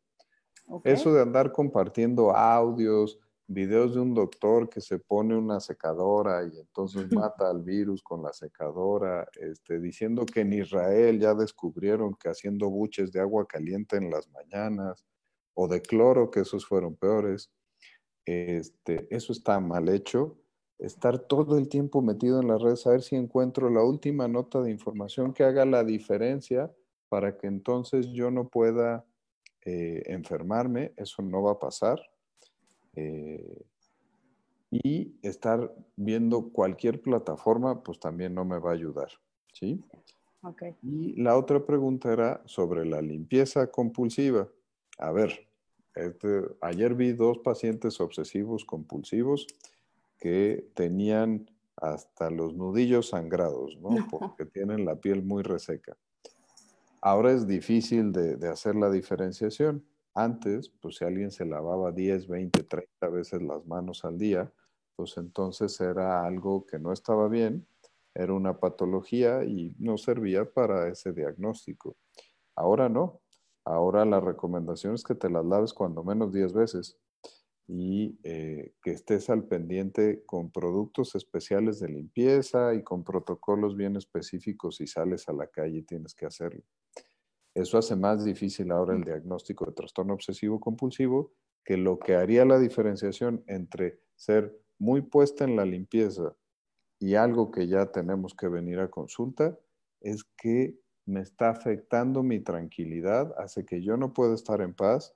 [0.84, 6.60] Eso de andar compartiendo audios, videos de un doctor que se pone una secadora y
[6.60, 12.30] entonces mata al virus con la secadora, este, diciendo que en Israel ya descubrieron que
[12.30, 15.06] haciendo buches de agua caliente en las mañanas
[15.54, 17.52] o de cloro, que esos fueron peores,
[18.26, 20.38] este, eso está mal hecho.
[20.80, 24.62] Estar todo el tiempo metido en las redes, a ver si encuentro la última nota
[24.62, 26.74] de información que haga la diferencia
[27.10, 29.06] para que entonces yo no pueda
[29.65, 32.02] eh, enfermarme, eso no va a pasar.
[32.95, 33.65] Eh,
[34.71, 39.10] y estar viendo cualquier plataforma, pues también no me va a ayudar.
[39.54, 39.84] ¿sí?
[40.82, 44.49] Y la otra pregunta era sobre la limpieza compulsiva.
[44.97, 45.47] A ver,
[45.95, 49.47] este, ayer vi dos pacientes obsesivos compulsivos
[50.19, 53.89] que tenían hasta los nudillos sangrados, ¿no?
[54.12, 55.97] Porque tienen la piel muy reseca.
[57.06, 59.86] Ahora es difícil de, hacer la diferenciación.
[60.13, 64.54] Antes, pues si alguien se lavaba 10, 20, 30 veces las manos al día,
[64.96, 67.68] pues entonces era algo que no estaba bien,
[68.16, 71.98] era una patología y no servía para ese diagnóstico.
[72.56, 73.20] Ahora no.
[73.66, 76.98] Ahora la recomendación es que te las laves cuando menos 10 veces
[77.68, 83.98] y eh, que estés al pendiente con productos especiales de limpieza y con protocolos bien
[83.98, 86.63] específicos si sales a la calle y tienes que hacerlo.
[87.56, 92.46] Eso hace más difícil ahora el diagnóstico de trastorno obsesivo compulsivo, que lo que haría
[92.46, 96.36] la diferenciación entre ser muy puesta en la limpieza
[97.00, 99.58] y algo que ya tenemos que venir a consulta
[100.02, 105.16] es que me está afectando mi tranquilidad, hace que yo no pueda estar en paz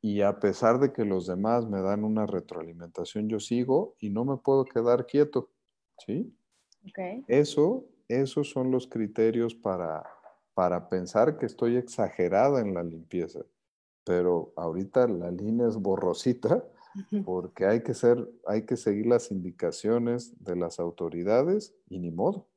[0.00, 4.24] y a pesar de que los demás me dan una retroalimentación, yo sigo y no
[4.24, 5.50] me puedo quedar quieto,
[5.98, 6.32] ¿sí?
[7.26, 10.04] Eso, esos son los criterios para,
[10.58, 13.38] para pensar que estoy exagerada en la limpieza,
[14.02, 16.64] pero ahorita la línea es borrosita
[17.24, 22.48] porque hay que ser, hay que seguir las indicaciones de las autoridades y ni modo.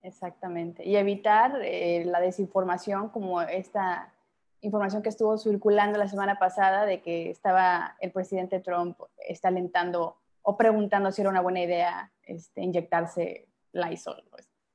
[0.00, 0.88] Exactamente.
[0.88, 4.10] Y evitar eh, la desinformación como esta
[4.62, 10.16] información que estuvo circulando la semana pasada de que estaba el presidente Trump está alentando
[10.40, 14.24] o preguntando si era una buena idea este, inyectarse Lysol,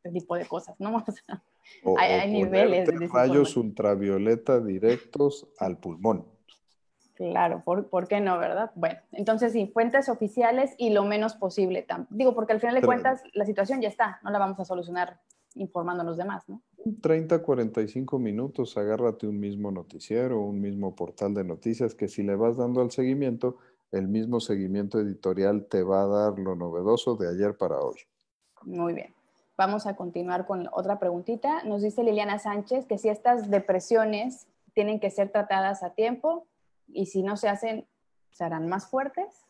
[0.03, 1.03] este tipo de cosas, ¿no?
[1.97, 6.25] hay, niveles de rayos ultravioleta directos al pulmón.
[7.15, 8.71] Claro, ¿por, ¿por, qué no, verdad?
[8.75, 11.85] Bueno, entonces sí, fuentes oficiales y lo menos posible.
[12.09, 15.19] Digo, porque al final de cuentas la situación ya está, no la vamos a solucionar
[15.55, 16.61] informando a los demás, ¿no?
[17.01, 22.35] 30, 45 minutos, agárrate un mismo noticiero, un mismo portal de noticias que si le
[22.37, 23.57] vas dando al seguimiento,
[23.91, 27.97] el mismo seguimiento editorial te va a dar lo novedoso de ayer para hoy.
[28.63, 29.13] Muy bien.
[29.59, 31.63] Vamos a continuar con otra preguntita.
[31.65, 36.47] Nos dice Liliana Sánchez que si estas depresiones tienen que ser tratadas a tiempo,
[36.87, 37.85] y si no se hacen,
[38.31, 39.43] ¿serán más fuertes?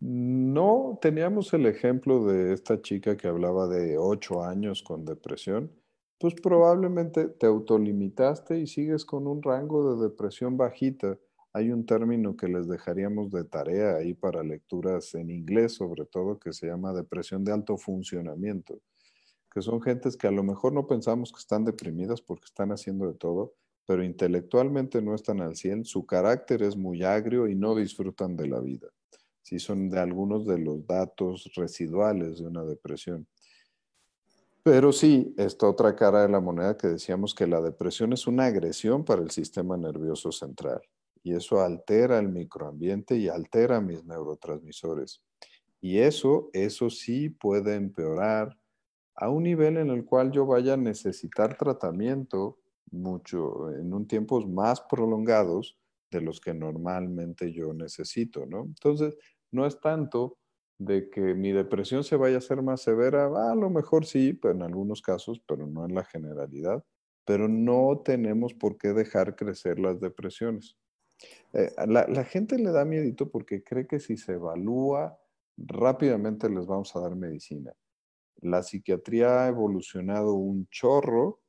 [0.00, 5.70] No, teníamos el ejemplo de esta chica que hablaba de ocho años con depresión.
[6.18, 11.18] Pues probablemente te autolimitaste y sigues con un rango de depresión bajita.
[11.54, 16.38] Hay un término que les dejaríamos de tarea ahí para lecturas en inglés, sobre todo,
[16.38, 18.80] que se llama depresión de alto funcionamiento,
[19.50, 23.06] que son gentes que a lo mejor no pensamos que están deprimidas porque están haciendo
[23.06, 23.54] de todo,
[23.86, 28.46] pero intelectualmente no están al 100, su carácter es muy agrio y no disfrutan de
[28.46, 28.88] la vida.
[29.40, 33.26] Sí, son de algunos de los datos residuales de una depresión.
[34.62, 38.44] Pero sí, esta otra cara de la moneda que decíamos que la depresión es una
[38.44, 40.82] agresión para el sistema nervioso central
[41.28, 45.22] y eso altera el microambiente y altera mis neurotransmisores.
[45.78, 48.56] Y eso, eso sí puede empeorar
[49.14, 52.58] a un nivel en el cual yo vaya a necesitar tratamiento
[52.90, 55.76] mucho, en un tiempos más prolongados
[56.10, 58.62] de los que normalmente yo necesito, ¿no?
[58.64, 59.14] Entonces,
[59.52, 60.38] no es tanto
[60.78, 64.54] de que mi depresión se vaya a hacer más severa, a lo mejor sí, pero
[64.54, 66.82] en algunos casos, pero no en la generalidad,
[67.26, 70.78] pero no tenemos por qué dejar crecer las depresiones.
[71.52, 75.18] Eh, la, gente le da miedito porque cree que si se evalúa
[75.56, 77.72] rápidamente les vamos a dar medicina.
[78.40, 81.40] La psiquiatría ha evolucionado un chorro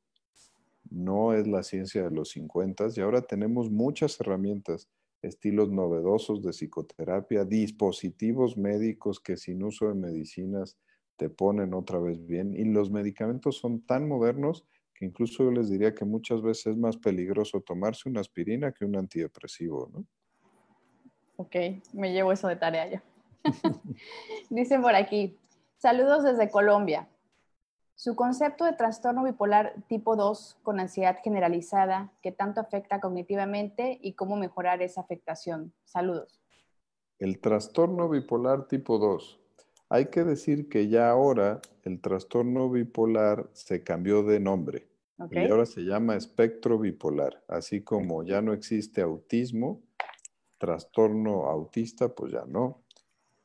[0.90, 4.90] no es la ciencia de los 50 y ahora tenemos muchas herramientas,
[5.22, 10.78] estilos novedosos de psicoterapia, dispositivos médicos que sin uso de medicinas
[11.18, 14.66] te ponen otra vez bien y los medicamentos son tan modernos
[15.00, 18.84] que incluso yo les diría que muchas veces es más peligroso tomarse una aspirina que
[18.84, 20.06] un antidepresivo, ¿no?
[21.38, 21.56] Ok,
[21.94, 23.04] me llevo eso de tarea ya.
[24.50, 25.38] Dicen por aquí,
[25.78, 27.08] saludos desde Colombia.
[27.96, 34.14] Su concepto de trastorno bipolar tipo 2 con ansiedad generalizada, que tanto afecta cognitivamente y
[34.14, 35.72] cómo mejorar esa afectación.
[35.86, 36.42] Saludos.
[37.20, 39.40] El trastorno bipolar tipo 2.
[39.88, 44.89] Hay que decir que ya ahora el trastorno bipolar se cambió de nombre
[45.32, 49.84] y ahora se llama espectro bipolar, así como ya no existe autismo,
[50.58, 52.84] trastorno autista, pues ya no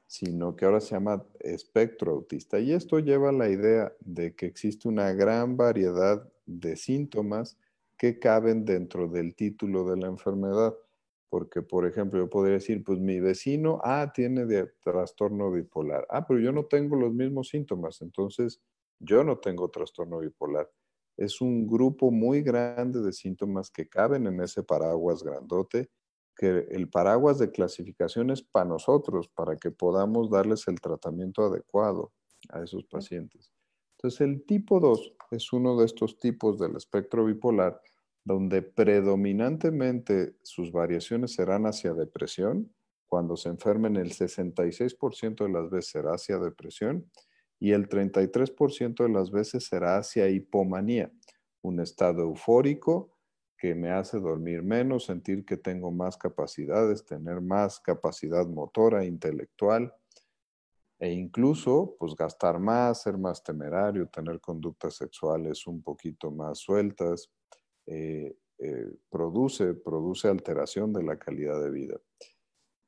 [0.06, 2.60] sino que ahora se llama espectro autista.
[2.60, 7.58] Y esto lleva a la idea de que existe una gran variedad de síntomas
[7.96, 10.74] que caben dentro del título de la enfermedad.
[11.28, 14.46] Porque, por ejemplo, yo podría decir, pues mi vecino, ah, tiene
[14.82, 16.06] trastorno bipolar.
[16.10, 18.00] Ah, pero yo no tengo los mismos síntomas.
[18.02, 18.60] Entonces,
[19.00, 20.70] Yo no tengo trastorno bipolar.
[21.16, 25.90] Es un grupo muy grande de síntomas que caben en ese paraguas grandote,
[26.36, 32.12] que el paraguas de clasificación es para nosotros, para que podamos darles el tratamiento adecuado
[32.48, 33.52] a esos pacientes.
[33.96, 37.80] Entonces, el tipo 2 es uno de estos tipos del espectro bipolar
[38.24, 42.74] donde predominantemente sus variaciones serán hacia depresión.
[43.06, 47.10] Cuando se enfermen, el 66% de las veces será hacia depresión
[47.58, 51.10] y el 33% de las veces será hacia hipomanía,
[51.62, 53.14] un estado eufórico
[53.56, 59.94] que me hace dormir menos, sentir que tengo más capacidades, tener más capacidad motora, intelectual
[60.98, 67.30] e incluso pues gastar más, ser más temerario, tener conductas sexuales un poquito más sueltas,
[67.86, 72.00] eh, eh, produce, produce alteración de la calidad de vida.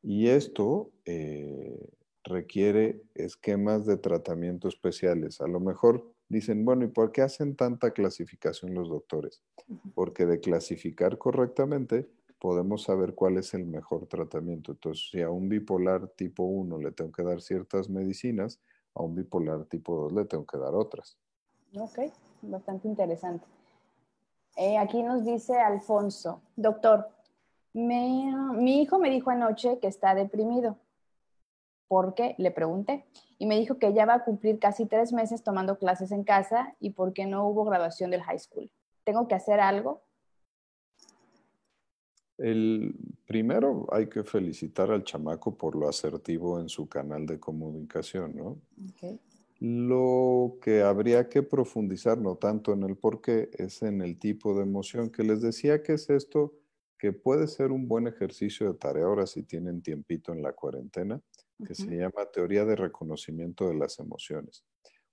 [0.02, 1.88] Y esto eh,
[2.26, 5.40] requiere esquemas de tratamiento especiales.
[5.40, 9.42] A lo mejor dicen, bueno, ¿y por qué hacen tanta clasificación los doctores?
[9.94, 12.08] Porque de clasificar correctamente
[12.38, 14.72] podemos saber cuál es el mejor tratamiento.
[14.72, 18.60] Entonces, si a un bipolar tipo 1 le tengo que dar ciertas medicinas,
[18.94, 21.16] a un bipolar tipo 2 le tengo que dar otras.
[21.78, 21.98] Ok,
[22.42, 23.46] bastante interesante.
[24.56, 27.08] Eh, aquí nos dice Alfonso, doctor,
[27.72, 30.78] mi hijo me dijo anoche que está deprimido.
[31.88, 32.34] ¿Por qué?
[32.38, 33.04] Le pregunté.
[33.38, 36.74] Y me dijo que ya va a cumplir casi tres meses tomando clases en casa
[36.80, 38.70] y porque no hubo graduación del high school.
[39.04, 40.02] ¿Tengo que hacer algo?
[42.38, 42.94] El
[43.26, 48.58] primero hay que felicitar al chamaco por lo asertivo en su canal de comunicación, ¿no?
[48.92, 49.18] Okay.
[49.58, 54.54] Lo que habría que profundizar, no tanto en el por qué, es en el tipo
[54.54, 56.52] de emoción que les decía que es esto,
[56.98, 61.22] que puede ser un buen ejercicio de tarea ahora si tienen tiempito en la cuarentena,
[61.64, 64.64] que se llama teoría de reconocimiento de las emociones.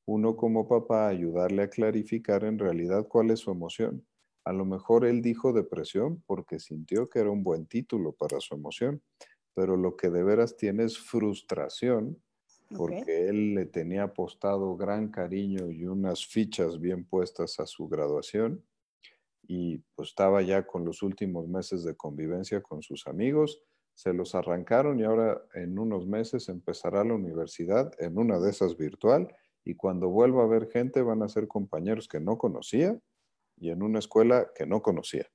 [0.06, 4.06] Uno como papá ayudarle a clarificar en realidad cuál es su emoción.
[4.46, 8.56] A lo mejor él dijo depresión porque sintió que era un buen título para su
[8.56, 9.02] emoción,
[9.54, 12.22] pero lo que de veras tiene es frustración
[12.76, 18.66] porque él le tenía apostado gran cariño y unas fichas bien puestas a su graduación
[19.48, 23.62] y pues estaba ya con los últimos meses de convivencia con sus amigos,
[23.94, 28.78] se los arrancaron y ahora en unos meses empezará la universidad en una de esas
[28.78, 29.34] virtual
[29.64, 33.00] y cuando vuelva a ver gente van a ser compañeros que no conocía
[33.58, 35.28] y en una escuela que no conocía.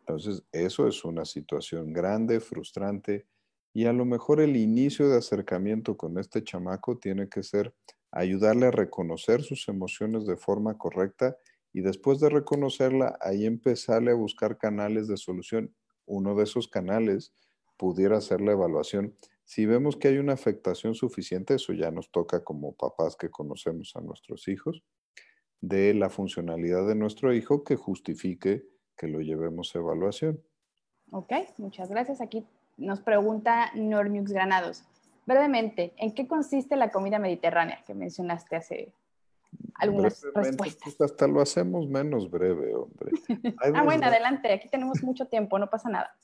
[0.00, 3.26] Entonces, eso es una situación grande, frustrante,
[3.74, 7.74] y a lo mejor el inicio de acercamiento con este chamaco tiene que ser
[8.10, 11.36] ayudarle a reconocer sus emociones de forma correcta
[11.74, 15.74] y después de reconocerla, ahí empezarle a buscar canales de solución.
[16.06, 17.34] Uno de esos canales
[17.78, 19.14] pudiera ser la evaluación.
[19.44, 23.96] Si vemos que hay una afectación suficiente, eso ya nos toca como papás que conocemos
[23.96, 24.82] a nuestros hijos,
[25.62, 28.66] de la funcionalidad de nuestro hijo que justifique
[28.96, 30.42] que lo llevemos a evaluación.
[31.10, 32.20] Ok, muchas gracias.
[32.20, 32.44] Aquí
[32.76, 34.84] nos pregunta Normiux Granados.
[35.26, 38.92] Brevemente, ¿en qué consiste la comida mediterránea que mencionaste hace
[39.74, 40.94] algunas respuestas?
[40.96, 43.12] Pues, hasta lo hacemos menos breve, hombre.
[43.74, 46.14] ah, bueno, adelante, aquí tenemos mucho tiempo, no pasa nada.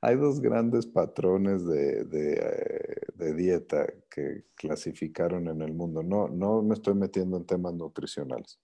[0.00, 6.02] Hay dos grandes patrones de, de, dieta que clasificaron en el mundo.
[6.02, 8.58] No, no me estoy metiendo en temas nutricionales.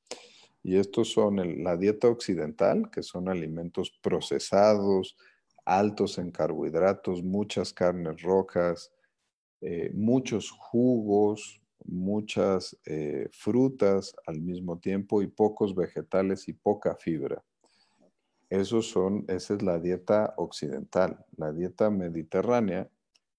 [0.62, 5.17] Y estos son la dieta occidental, que son alimentos procesados,
[5.65, 8.93] altos en carbohidratos, muchas carnes rojas,
[9.61, 17.43] eh, muchos jugos, muchas eh, frutas al mismo tiempo y pocos vegetales y poca fibra.
[18.55, 21.26] Esos son, esa es la dieta occidental.
[21.36, 22.88] La dieta mediterránea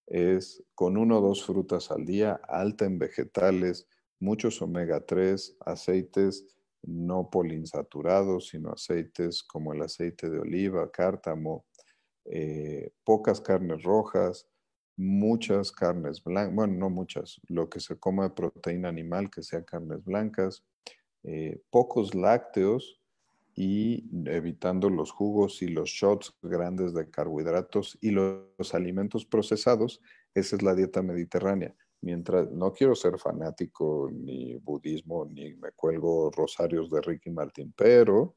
[0.06, 3.88] es con uno o dos frutas al día, alta en vegetales,
[4.20, 6.44] muchos omega 3, aceites
[6.82, 11.64] no poliinsaturados, sino aceites como el aceite de oliva, cártamo,
[12.26, 14.46] eh, pocas carnes rojas,
[14.98, 19.64] muchas carnes blancas, bueno, no muchas, lo que se coma de proteína animal, que sea
[19.64, 20.62] carnes blancas,
[21.22, 23.00] eh, pocos lácteos
[23.56, 30.00] y evitando los jugos y los shots grandes de carbohidratos y los, alimentos procesados,
[30.34, 31.74] esa es la dieta mediterránea.
[32.02, 38.36] Mientras no quiero ser fanático ni budismo, ni me cuelgo rosarios de Ricky Martin, pero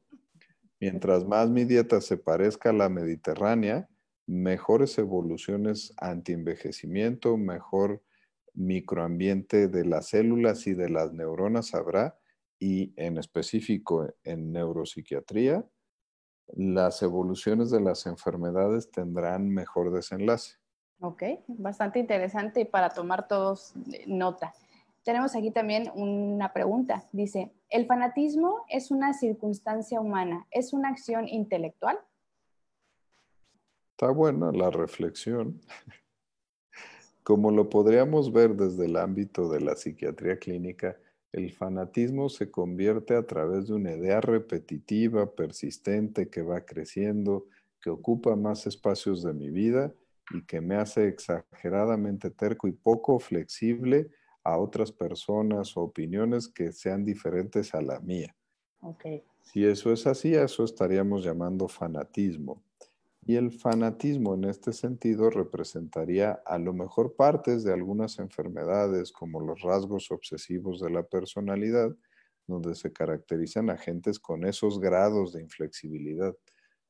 [0.80, 3.86] Mientras más mi dieta se parezca a la mediterránea,
[4.26, 8.02] mejores evoluciones antienvejecimiento, mejor
[8.54, 12.18] microambiente de las células y de las neuronas habrá
[12.60, 15.66] y en específico en neuropsiquiatría,
[16.54, 20.56] las evoluciones de las enfermedades tendrán mejor desenlace.
[21.00, 23.72] Ok, bastante interesante y para tomar todos
[24.06, 24.52] nota.
[25.02, 27.08] tenemos aquí también una pregunta.
[27.12, 30.46] Dice, ¿el fanatismo es una circunstancia humana?
[30.50, 31.98] ¿Es una acción intelectual?
[33.92, 35.58] Está buena la reflexión.
[37.22, 40.98] Como lo podríamos ver desde el ámbito de la psiquiatría clínica,
[41.32, 47.46] el fanatismo se convierte a través de una idea repetitiva, persistente, que va creciendo,
[47.80, 49.94] que ocupa más espacios de mi vida
[50.32, 54.10] y que me hace exageradamente terco y poco flexible
[54.42, 58.34] a otras personas o opiniones que sean diferentes a la mía.
[58.80, 59.22] Okay.
[59.42, 62.62] Si eso es así, a eso estaríamos llamando fanatismo.
[63.30, 69.38] Y el fanatismo en este sentido representaría a lo mejor partes de algunas enfermedades como
[69.38, 71.94] los rasgos obsesivos de la personalidad,
[72.48, 76.34] donde se caracterizan agentes con esos grados de inflexibilidad.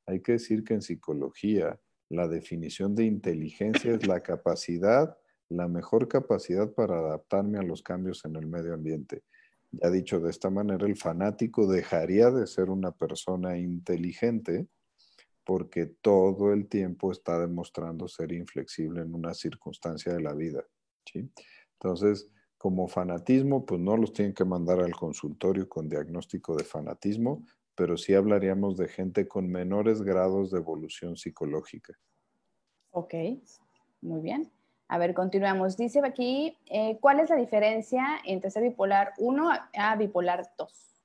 [0.06, 1.78] Hay que decir que en psicología
[2.08, 5.14] la definición de inteligencia es la capacidad
[5.50, 9.24] la mejor capacidad para adaptarme a los cambios en el medio ambiente.
[9.72, 14.68] Ya dicho de esta manera, el fanático dejaría de ser una persona inteligente
[15.44, 20.64] porque todo el tiempo está demostrando ser inflexible en una circunstancia de la vida.
[21.04, 21.30] ¿sí?
[21.74, 27.44] Entonces, como fanatismo, pues no los tienen que mandar al consultorio con diagnóstico de fanatismo,
[27.74, 31.94] pero sí hablaríamos de gente con menores grados de evolución psicológica.
[32.90, 33.14] Ok,
[34.02, 34.52] muy bien.
[34.88, 35.76] A ver, continuamos.
[35.76, 41.02] Dice aquí, eh, ¿cuál es la diferencia entre ser bipolar 1 a bipolar 2?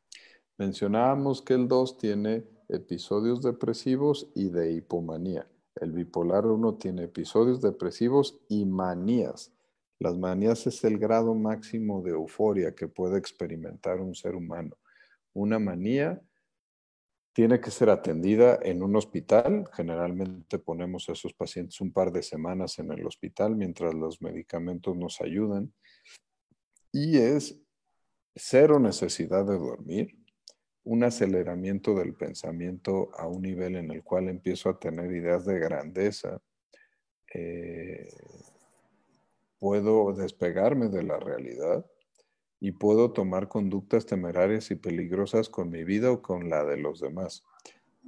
[0.58, 5.48] Mencionábamos que el 2 tiene episodios depresivos y de hipomanía.
[5.76, 9.52] El bipolar 1 tiene episodios depresivos y manías.
[10.00, 14.78] Las manías es el grado máximo de euforia que puede experimentar un ser humano.
[15.34, 16.22] Una manía
[17.34, 19.70] tiene que ser atendida en un hospital.
[19.74, 24.96] Generalmente ponemos a esos pacientes un par de semanas en el hospital mientras los medicamentos
[24.96, 25.74] nos ayudan.
[26.94, 27.60] Y es
[28.34, 30.18] cero necesidad de dormir,
[30.86, 35.60] un aceleramiento del pensamiento a un nivel en el cual empiezo a tener ideas de
[35.60, 36.42] grandeza.
[37.34, 38.08] Eh,
[39.58, 41.86] puedo despegarme de la realidad
[42.60, 47.02] y puedo tomar conductas temerarias y peligrosas con mi vida o con la de los
[47.02, 47.44] demás.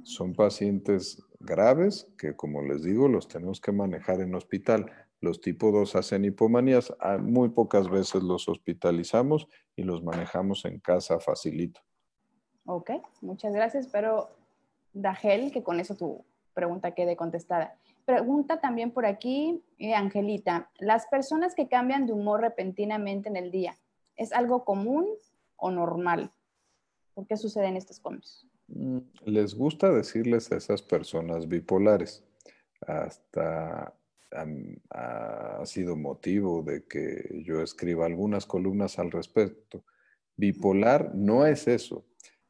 [0.04, 4.92] Son pacientes graves que, como les digo, los tenemos que manejar en hospital.
[5.20, 10.78] Los tipo 2 hacen hipomanías, ah, muy pocas veces los hospitalizamos y los manejamos en
[10.78, 11.87] casa facilito.
[12.70, 12.90] Ok,
[13.22, 13.88] muchas gracias.
[13.90, 14.28] Pero,
[14.92, 17.74] Dagel, que con eso tu pregunta quede contestada.
[18.04, 23.50] Pregunta también por aquí, eh, Angelita, las personas que cambian de humor repentinamente en el
[23.50, 23.78] día,
[24.18, 25.06] ¿Es algo común
[25.56, 26.32] o normal?
[27.14, 28.44] ¿Por qué suceden estos cambios?
[28.66, 32.24] Mm, les gusta decirles a esas personas bipolares.
[32.86, 33.94] Hasta
[34.90, 39.84] ha sido motivo de que yo escriba algunas columnas al respecto.
[40.36, 42.04] Bipolar no es eso.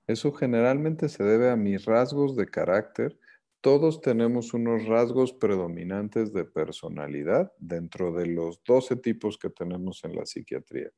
[0.08, 3.18] Eso generalmente se debe a mis rasgos de carácter.
[3.60, 10.16] Todos tenemos unos rasgos predominantes de personalidad dentro de los 12 tipos que tenemos en
[10.16, 10.90] la psiquiatría.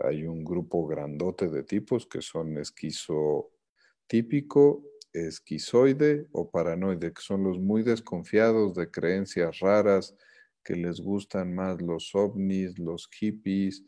[0.00, 4.82] Hay un grupo grandote de tipos que son esquizotípico,
[5.12, 10.16] esquizoide o paranoide, que son los muy desconfiados de creencias raras,
[10.64, 13.84] que les gustan más los ovnis, los hippies,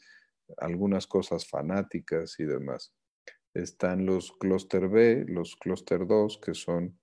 [0.58, 2.95] algunas cosas fanáticas y demás.
[3.56, 6.98] Están los clúster B, los clúster 2, que son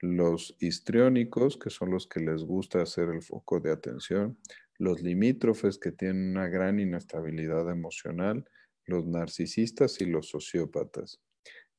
[0.00, 4.36] los histriónicos, que son los que les gusta hacer el foco de atención,
[4.78, 8.44] los limítrofes que tienen una gran inestabilidad emocional,
[8.84, 11.20] los narcisistas y los sociópatas.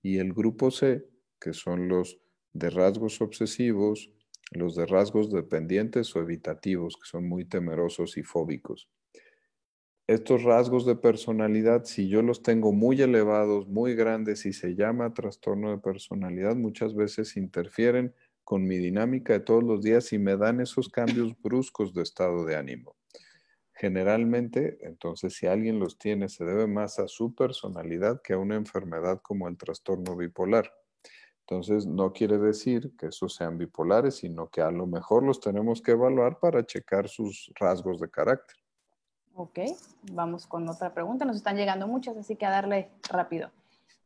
[0.02, 1.06] Y el grupo C,
[1.38, 2.22] que son los
[2.54, 4.10] de rasgos obsesivos,
[4.52, 8.88] los de rasgos dependientes o evitativos, que son muy temerosos y fóbicos.
[10.08, 15.14] Estos rasgos de personalidad, si yo los tengo muy elevados, muy grandes y se llama
[15.14, 20.36] trastorno de personalidad, muchas veces interfieren con mi dinámica de todos los días y me
[20.36, 22.98] dan esos cambios bruscos de estado de ánimo.
[23.74, 28.56] Generalmente, entonces, si alguien los tiene, se debe más a su personalidad que a una
[28.56, 30.70] enfermedad como el trastorno bipolar.
[31.48, 35.82] Entonces, no quiere decir que esos sean bipolares, sino que a lo mejor los tenemos
[35.82, 38.63] que evaluar para checar sus rasgos de carácter.
[39.36, 39.60] Ok,
[40.12, 41.26] vamos con otra pregunta.
[41.26, 43.50] Nos están llegando muchas, así que a darle rápido.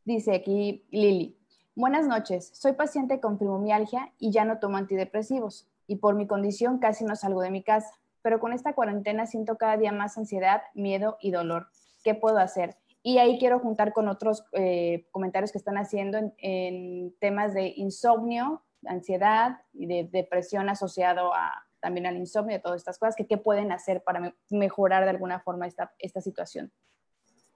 [0.04, 1.38] Dice aquí Lili,
[1.78, 6.80] Buenas noches, soy paciente con fibromialgia y ya no tomo antidepresivos y por mi condición
[6.80, 7.88] casi no salgo de mi casa,
[8.20, 11.68] pero con esta cuarentena siento cada día más ansiedad, miedo y dolor.
[12.02, 12.76] ¿Qué puedo hacer?
[13.04, 18.64] Y ahí quiero juntar con otros eh, comentarios que están haciendo en, temas de insomnio,
[18.84, 23.38] ansiedad y de depresión asociado a, también al insomnio, y todas estas cosas, que qué
[23.38, 26.72] pueden hacer para mejorar de alguna forma esta, esta situación.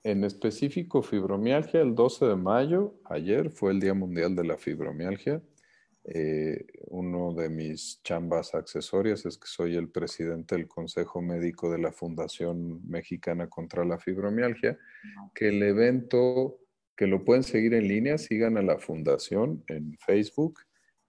[0.04, 5.40] En específico, fibromialgia, el 12 de mayo, ayer fue el Día Mundial de la Fibromialgia.
[6.04, 11.78] Eh, uno de mis chambas accesorias es que soy el presidente del Consejo Médico de
[11.78, 14.76] la Fundación Mexicana contra la Fibromialgia,
[15.32, 16.58] que el evento,
[16.96, 20.58] que lo pueden seguir en línea, sigan a la fundación en Facebook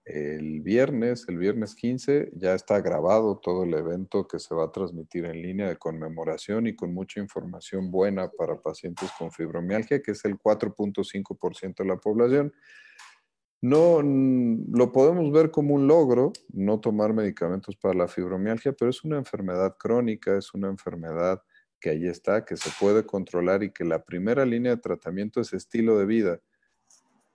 [0.04, 4.72] el viernes, el viernes 15, ya está grabado todo el evento que se va a
[4.72, 10.10] transmitir en línea de conmemoración y con mucha información buena para pacientes con fibromialgia, que
[10.10, 12.52] es el 4.5% de la población.
[13.62, 19.04] No lo podemos ver como un logro, no tomar medicamentos para la fibromialgia, pero es
[19.04, 21.40] una enfermedad crónica, es una enfermedad
[21.80, 25.54] que ahí está, que se puede controlar y que la primera línea de tratamiento es
[25.54, 26.40] estilo de vida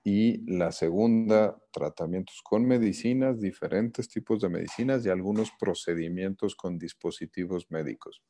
[0.04, 7.70] y la segunda, tratamientos con medicinas, diferentes tipos de medicinas y algunos procedimientos con dispositivos
[7.70, 8.22] médicos.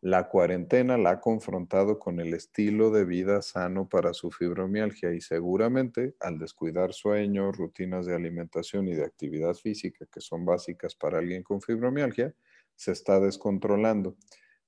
[0.00, 5.20] La cuarentena la ha confrontado con el estilo de vida sano para su fibromialgia y
[5.20, 11.18] seguramente al descuidar sueño, rutinas de alimentación y de actividad física que son básicas para
[11.18, 12.34] alguien con fibromialgia,
[12.74, 14.16] se está descontrolando.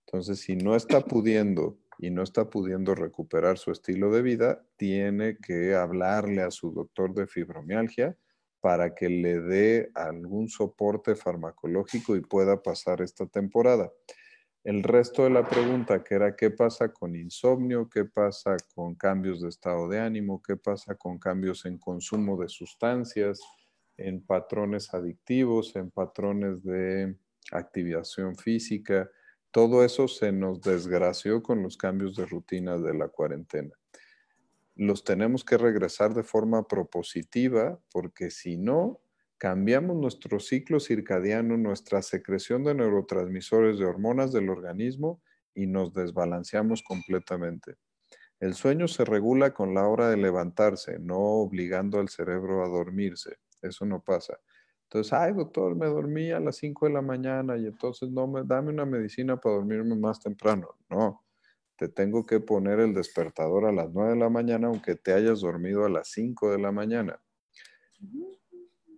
[0.06, 5.38] Entonces, si no está pudiendo y no está pudiendo recuperar su estilo de vida, tiene
[5.38, 8.16] que hablarle a su doctor de fibromialgia
[8.60, 13.92] para que le dé algún soporte farmacológico y pueda pasar esta temporada.
[14.64, 19.42] El resto de la pregunta, que era qué pasa con insomnio, qué pasa con cambios
[19.42, 23.40] de estado de ánimo, qué pasa con cambios en consumo de sustancias,
[23.98, 27.14] en patrones adictivos, en patrones de
[27.52, 29.10] activación física,
[29.54, 33.70] todo eso se nos desgració con los cambios de rutina de la cuarentena.
[34.74, 39.00] Los tenemos que regresar de forma propositiva porque si no,
[39.38, 45.22] cambiamos nuestro ciclo circadiano, nuestra secreción de neurotransmisores de hormonas del organismo
[45.54, 47.76] y nos desbalanceamos completamente.
[48.40, 53.36] El sueño se regula con la hora de levantarse, no obligando al cerebro a dormirse.
[53.62, 54.36] Eso no pasa.
[54.94, 58.44] Entonces, ay, doctor, me dormí a las 5 de la mañana y entonces no me,
[58.44, 60.68] dame una medicina para dormirme más temprano.
[60.88, 61.24] No,
[61.76, 65.40] te tengo que poner el despertador a las 9 de la mañana aunque te hayas
[65.40, 67.20] dormido a las 5 de la mañana.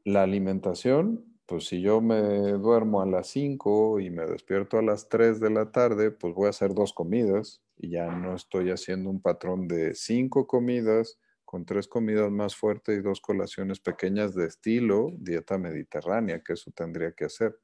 [0.05, 2.18] La alimentación, pues si yo me
[2.53, 6.49] duermo a las 5 y me despierto a las 3 de la tarde, pues voy
[6.49, 11.64] a hacer dos comidas y ya no estoy haciendo un patrón de cinco comidas con
[11.64, 17.12] tres comidas más fuertes y dos colaciones pequeñas de estilo dieta mediterránea, que eso tendría
[17.12, 17.57] que hacer.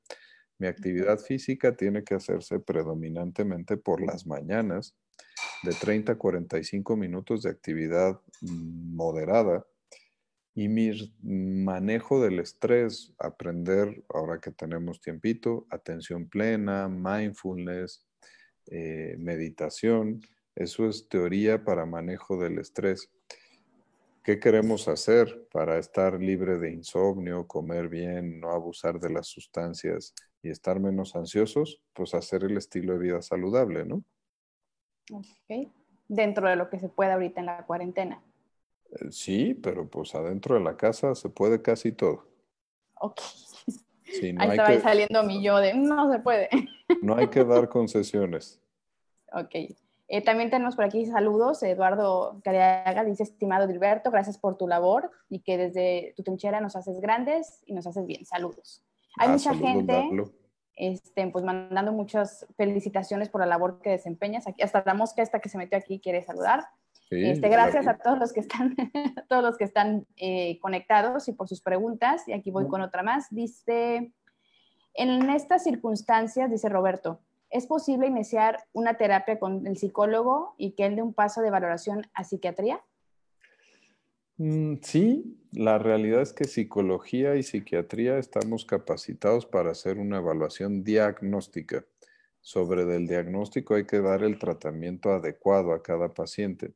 [0.59, 4.97] Mi actividad física tiene que hacerse predominantemente por las mañanas,
[5.65, 9.67] de 30 a 45 minutos de actividad moderada.
[10.55, 18.07] Y mi manejo del estrés, aprender, ahora que tenemos tiempito, atención plena, mindfulness,
[18.67, 20.21] eh, meditación,
[20.55, 23.11] eso es teoría para manejo del estrés.
[24.23, 30.15] ¿Qué queremos hacer para estar libre de insomnio, comer bien, no abusar de las sustancias
[30.43, 31.83] y estar menos ansiosos?
[31.93, 34.05] Pues hacer el estilo de vida saludable, ¿no?
[35.13, 35.69] Ok.
[36.07, 38.23] Dentro de lo que se puede ahorita en la cuarentena.
[38.91, 42.29] Eh, sí, pero pues adentro de la casa se puede casi todo.
[43.01, 43.21] Ok.
[44.39, 46.49] Ahí estaba saliendo mi yo de no se puede.
[47.01, 48.61] No hay que dar concesiones.
[49.33, 49.75] Ok.
[50.13, 51.63] Eh, también tenemos por aquí saludos.
[51.63, 56.77] Eduardo Cariaga dice, estimado Gilberto, gracias por tu labor y que desde tu trinchera nos
[56.77, 58.27] haces grandes y nos haces bien.
[58.27, 58.85] Saludos.
[59.17, 60.11] Hay ah, mucha gente
[60.77, 64.47] este, pues mandando muchas felicitaciones por la labor que desempeñas.
[64.47, 66.67] Aquí, hasta la mosca esta que se metió aquí quiere saludar.
[67.09, 68.77] este, gracias a todos los que están,
[69.31, 72.29] todos los que están eh, conectados y por sus preguntas.
[72.29, 73.29] Y aquí voy con otra más.
[73.31, 74.13] Dice,
[74.93, 77.21] en estas circunstancias, dice Roberto,
[77.53, 81.51] ¿Es posible iniciar una terapia con el psicólogo y que él dé un paso de
[81.51, 82.83] valoración a psiquiatría?
[84.39, 90.83] Mm, sí, la realidad es que psicología y psiquiatría estamos capacitados para hacer una evaluación
[90.83, 91.85] diagnóstica.
[92.41, 96.73] Sobre el diagnóstico hay que dar el tratamiento adecuado a cada paciente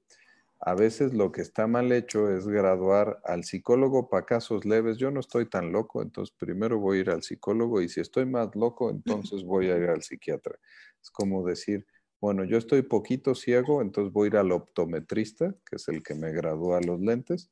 [0.66, 4.98] a veces lo que está mal hecho es graduar al psicólogo para casos leves.
[4.98, 8.26] Yo no estoy tan loco, entonces primero voy a ir al psicólogo y si estoy
[8.26, 8.90] más loco,
[9.30, 10.58] entonces voy a ir al psiquiatra.
[11.00, 11.86] Es como decir,
[12.20, 16.16] bueno, yo estoy poquito ciego, entonces voy a ir al optometrista, que es el que
[16.16, 17.48] me gradúa los lentes,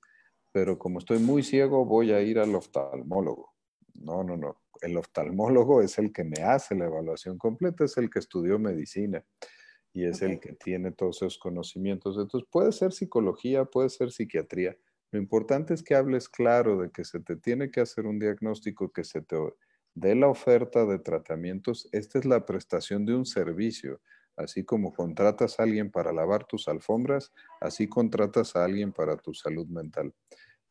[0.50, 3.54] pero como estoy muy ciego, voy a ir al oftalmólogo.
[3.94, 4.60] No, no, no.
[4.82, 9.24] El oftalmólogo es el que me hace la evaluación completa, es el que estudió medicina
[9.94, 12.18] y es el que tiene todos esos conocimientos.
[12.18, 14.76] Entonces puede ser psicología, puede ser psiquiatría.
[15.12, 18.92] Lo importante es que hables claro de que se te tiene que hacer un diagnóstico,
[18.92, 19.36] que se te
[19.94, 21.88] dé la oferta de tratamientos.
[21.92, 24.00] Esta es la prestación de un servicio.
[24.36, 29.32] Así como contratas a alguien para lavar tus alfombras, así contratas a alguien para tu
[29.32, 30.12] salud mental.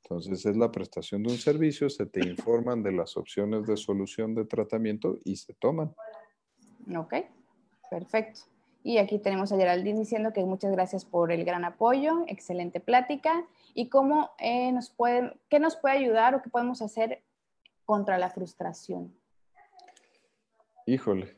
[0.03, 4.35] Entonces es la prestación de un servicio, se te informan de las opciones de solución
[4.35, 5.95] de tratamiento y se toman.
[6.93, 7.13] Ok,
[7.89, 8.52] perfecto.
[8.83, 13.45] Y aquí tenemos a Geraldine diciendo que muchas gracias por el gran apoyo, excelente plática.
[13.73, 17.23] ¿Y cómo eh, nos puede, qué nos puede ayudar o qué podemos hacer
[17.85, 19.15] contra la frustración?
[20.85, 21.37] Híjole,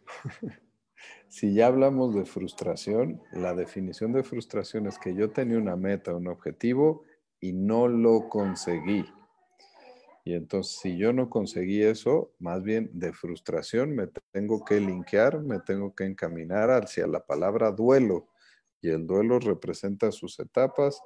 [1.29, 6.15] si ya hablamos de frustración, la definición de frustración es que yo tenía una meta,
[6.15, 7.03] un objetivo
[7.39, 9.05] y no lo conseguí.
[10.27, 15.43] Y entonces, si yo no conseguí eso, más bien de frustración, me tengo que linkear,
[15.43, 18.27] me tengo que encaminar hacia la palabra duelo.
[18.81, 20.99] Y el duelo representa sus etapas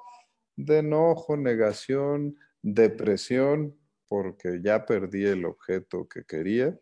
[0.55, 6.79] de enojo, negación, depresión, porque ya perdí el objeto que quería,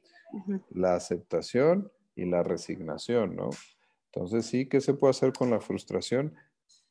[0.70, 3.50] la aceptación y la resignación, ¿no?
[4.14, 6.36] Entonces, sí, ¿qué se puede hacer con la frustración?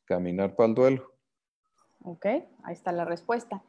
[0.07, 1.13] Caminar para el duelo.
[2.03, 3.63] Ok, ahí está la respuesta.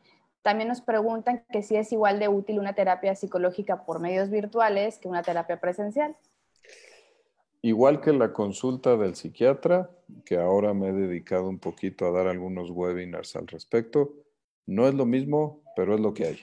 [0.48, 4.98] También nos preguntan que si es igual de útil una terapia psicológica por medios virtuales
[4.98, 6.16] que una terapia presencial.
[7.62, 9.91] Igual que la consulta del psiquiatra,
[10.24, 14.14] que ahora me he dedicado un poquito a dar algunos webinars al respecto,
[14.66, 16.39] no es lo mismo, pero es lo que hay.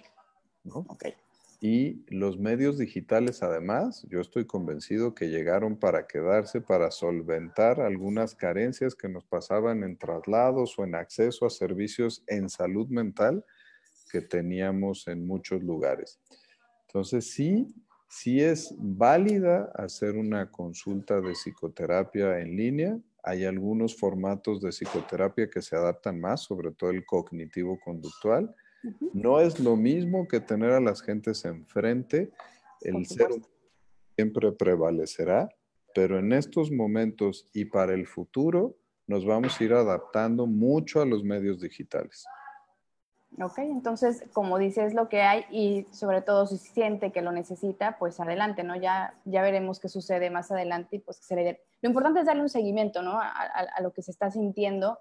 [1.62, 8.34] Y los medios digitales, además, yo estoy convencido que llegaron para quedarse, para solventar algunas
[8.34, 13.46] carencias que nos pasaban en traslados o en acceso a servicios en salud mental
[14.14, 16.20] que teníamos en muchos lugares.
[16.86, 17.66] Entonces, sí,
[18.08, 22.96] sí es válida hacer una consulta de psicoterapia en línea.
[23.24, 28.54] Hay algunos formatos de psicoterapia que se adaptan más, sobre todo el cognitivo-conductual.
[29.12, 32.30] No es lo mismo que tener a las gentes enfrente.
[32.82, 33.30] El ser
[34.14, 35.48] siempre prevalecerá,
[35.92, 38.76] pero en estos momentos y para el futuro
[39.08, 42.24] nos vamos a ir adaptando mucho a los medios digitales.
[43.41, 47.99] Ok, entonces, como dices, lo que hay y sobre todo si siente que lo necesita,
[47.99, 48.76] pues adelante, ¿no?
[48.76, 52.43] Ya, ya veremos qué sucede más adelante y pues se le Lo importante es darle
[52.43, 53.18] un seguimiento, ¿no?
[53.20, 54.99] A, lo que se está sintiendo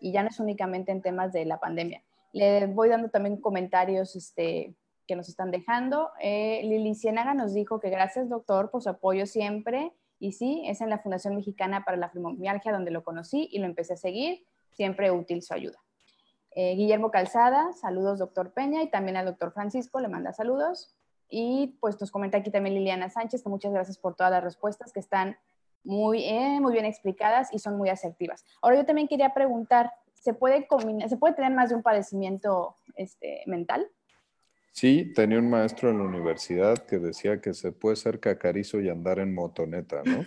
[0.00, 2.02] y ya no es únicamente en temas de la pandemia.
[2.32, 4.74] Le voy dando también comentarios este,
[5.06, 6.10] que nos están dejando.
[6.20, 9.92] Eh, Lili Ciénaga nos dijo que gracias, doctor, por su apoyo siempre.
[10.18, 13.66] Y sí, es en la Fundación Mexicana para la Fibromialgia donde lo conocí y lo
[13.66, 14.46] empecé a seguir.
[14.72, 15.83] Siempre útil su ayuda.
[16.56, 20.94] Eh, Guillermo Calzada, saludos doctor Peña y también al doctor Francisco, le manda saludos.
[21.28, 24.92] Y pues nos comenta aquí también Liliana Sánchez, que muchas gracias por todas las respuestas
[24.92, 25.36] que están
[25.82, 28.44] muy, eh, muy bien explicadas y son muy asertivas.
[28.62, 30.66] Ahora yo también quería preguntar, ¿se puede,
[31.08, 33.86] ¿se puede tener más de un padecimiento este, mental?
[34.72, 38.88] Sí, tenía un maestro en la universidad que decía que se puede ser cacarizo y
[38.88, 40.24] andar en motoneta, ¿no?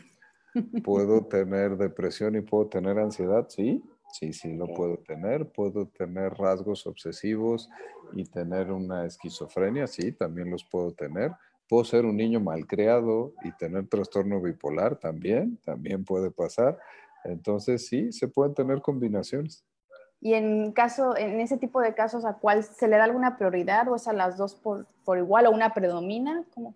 [0.83, 3.83] puedo tener depresión y puedo tener ansiedad, sí,
[4.19, 5.47] Sí, sí, lo puedo tener.
[5.47, 7.69] Puedo tener rasgos obsesivos
[8.13, 11.33] y tener una esquizofrenia, sí, también los puedo tener.
[11.69, 16.79] Puedo ser un niño malcriado y tener trastorno bipolar también, también puede pasar.
[17.25, 19.63] Entonces, sí, se pueden tener combinaciones.
[20.19, 23.87] Y en caso, en ese tipo de casos, ¿a cuál se le da alguna prioridad
[23.87, 26.43] o es a las dos por, igual o una predomina?
[26.55, 26.75] ¿Cómo?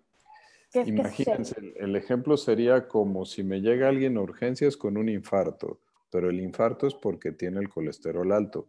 [0.74, 5.80] Imagínense, el ejemplo sería como si me llega alguien a urgencias con un infarto
[6.12, 8.68] pero el infarto es porque tiene el colesterol alto.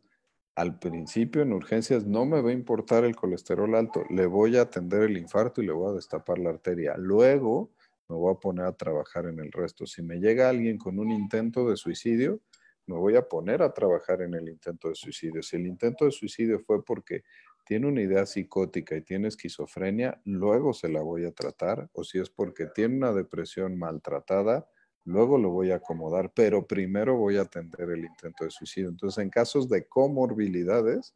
[0.55, 4.61] Al principio en urgencias no me va a importar el colesterol alto, le voy a
[4.61, 6.95] atender el infarto y le voy a destapar la arteria.
[6.97, 7.71] Luego
[8.07, 9.85] me voy a poner a trabajar en el resto.
[9.85, 12.39] Si me llega alguien con un intento de suicidio,
[12.85, 15.43] me voy a poner a trabajar en el intento de suicidio.
[15.43, 17.23] Si el intento de suicidio fue porque
[17.65, 21.89] tiene una idea psicótica y tiene esquizofrenia, luego se la voy a tratar.
[21.91, 24.69] O si es porque tiene una depresión maltratada,
[25.05, 28.89] luego lo voy a acomodar, pero primero voy a atender el intento de suicidio.
[28.89, 31.13] Entonces, en casos de comorbilidades,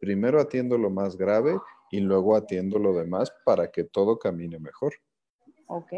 [0.00, 1.58] primero atiendo lo más grave
[1.90, 4.94] y luego atiendo lo demás para que todo camine mejor.
[5.66, 5.92] Ok.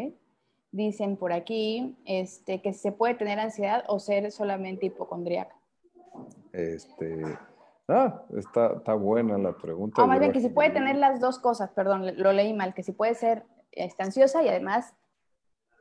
[0.70, 5.54] Dicen por aquí este, que se puede tener ansiedad o ser solamente hipocondríaca.
[6.52, 7.22] Este,
[7.88, 10.02] ah, está, está buena la pregunta.
[10.02, 12.82] Ah, más bien que se puede tener las dos cosas, perdón, lo leí mal, que
[12.82, 14.94] si puede ser este, ansiosa y además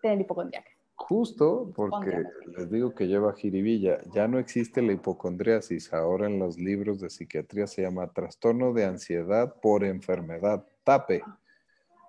[0.02, 0.70] tener hipocondríaca.
[1.00, 2.24] Justo porque
[2.58, 7.12] les digo que lleva jiribilla, ya no existe la hipocondriasis, ahora en los libros de
[7.12, 11.22] psiquiatría se llama trastorno de ansiedad por enfermedad, TAPE.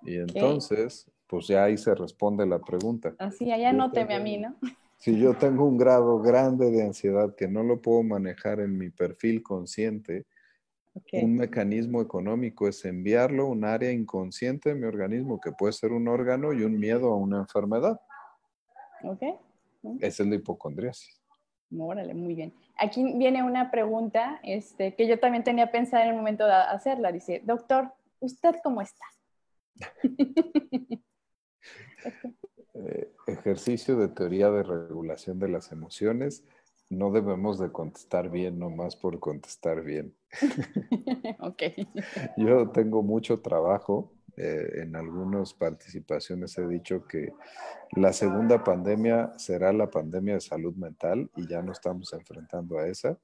[0.01, 3.13] Y entonces, pues ya ahí se responde la pregunta.
[3.19, 4.55] Así, allá no teme a mí, ¿no?
[4.97, 8.89] Si yo tengo un grado grande de ansiedad que no lo puedo manejar en mi
[8.89, 10.25] perfil consciente,
[11.13, 15.93] un mecanismo económico es enviarlo a un área inconsciente de mi organismo, que puede ser
[15.93, 18.01] un órgano y un miedo a una enfermedad.
[19.03, 19.23] ¿Ok?
[20.01, 21.21] Esa es la hipocondriasis.
[21.77, 22.53] Órale, muy bien.
[22.77, 27.11] Aquí viene una pregunta este, que yo también tenía pensado en el momento de hacerla.
[27.11, 29.05] Dice, doctor, ¿usted cómo está?
[32.75, 36.45] Eh, ejercicio de teoría de regulación de las emociones.
[36.89, 40.15] No debemos de contestar bien nomás por contestar bien.
[41.39, 41.63] ok.
[42.37, 44.13] Yo tengo mucho trabajo.
[44.41, 47.33] Eh, en algunas participaciones he dicho que
[47.91, 52.87] la segunda pandemia será la pandemia de salud mental y ya no estamos enfrentando a
[52.87, 53.19] esa.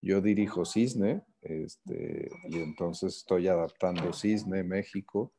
[0.00, 5.32] Yo dirijo Cisne este, y entonces estoy adaptando Cisne México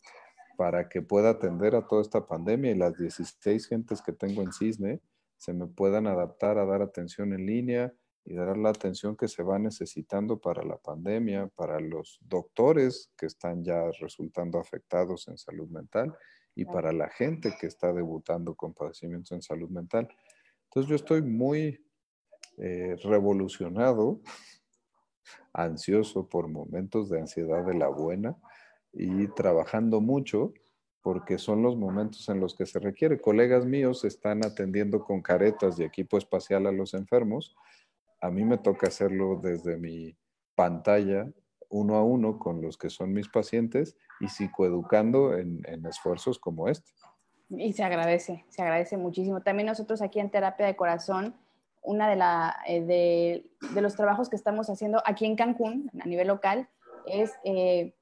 [0.57, 4.51] para que pueda atender a toda esta pandemia y las 16 gentes que tengo en
[4.51, 4.99] Cisne
[5.38, 7.93] se me puedan adaptar a dar atención en línea
[8.26, 13.28] y dar la atención que se va necesitando para la pandemia, para los doctores que
[13.28, 16.15] están ya resultando afectados en salud mental
[16.55, 20.07] y para la gente que está debutando con padecimientos en salud mental.
[20.63, 21.86] Entonces yo estoy muy
[22.57, 24.21] eh, revolucionado,
[25.53, 28.36] ansioso por momentos de ansiedad de la buena
[28.91, 30.53] y trabajando mucho
[31.05, 33.21] porque son los momentos en los que se requiere.
[33.21, 37.55] Colegas míos están atendiendo con caretas y equipo espacial a los enfermos.
[38.26, 40.17] A mí me toca hacerlo desde mi
[40.55, 41.28] pantalla
[41.69, 46.67] uno a uno con los que son mis pacientes y psicoeducando en, en esfuerzos como
[46.67, 46.91] este.
[47.49, 49.41] Y se agradece, se agradece muchísimo.
[49.41, 51.36] También nosotros aquí en Terapia de Corazón,
[51.84, 53.45] una de, la, eh, de,
[53.76, 56.67] de los trabajos que estamos haciendo aquí en Cancún, a nivel local,
[57.05, 57.93] es eh,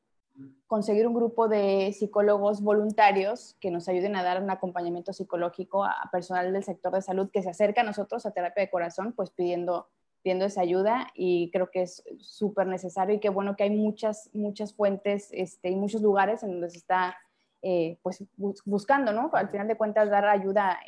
[0.67, 6.09] conseguir un grupo de psicólogos voluntarios que nos ayuden a dar un acompañamiento psicológico a
[6.13, 9.30] personal del sector de salud que se acerca a nosotros a terapia de corazón, pues
[9.32, 9.89] pidiendo
[10.24, 14.30] pidiendo esa ayuda y creo que es súper necesario y qué bueno que hay muchas,
[14.34, 17.15] muchas fuentes este, y muchos lugares en donde se está
[17.61, 18.24] eh, pues
[18.65, 19.30] buscando, ¿no?
[19.34, 20.80] Al final de cuentas dar ayuda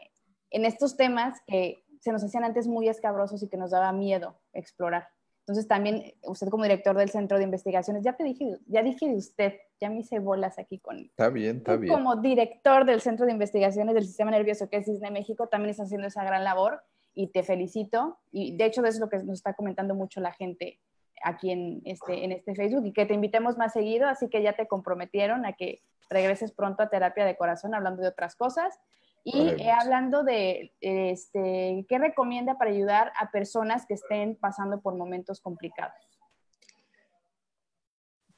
[0.49, 4.39] en estos temas que se nos hacían antes muy escabrosos y que nos daba miedo
[4.53, 5.07] explorar.
[5.39, 9.15] Entonces también usted como director del Centro de Investigaciones, ya te dije, ya dije de
[9.15, 10.97] usted, ya me hice bolas aquí con...
[10.97, 11.93] Está bien, está bien.
[11.93, 15.83] Como director del Centro de Investigaciones del Sistema Nervioso que es Cisne México, también está
[15.83, 16.81] haciendo esa gran labor
[17.15, 18.19] y te felicito.
[18.31, 20.79] Y de hecho, eso es lo que nos está comentando mucho la gente
[21.23, 24.53] aquí en este, en este Facebook y que te invitemos más seguido, así que ya
[24.53, 28.77] te comprometieron a que regreses pronto a terapia de corazón hablando de otras cosas.
[29.23, 34.93] Y eh, hablando de, este, ¿qué recomienda para ayudar a personas que estén pasando por
[34.95, 35.95] momentos complicados?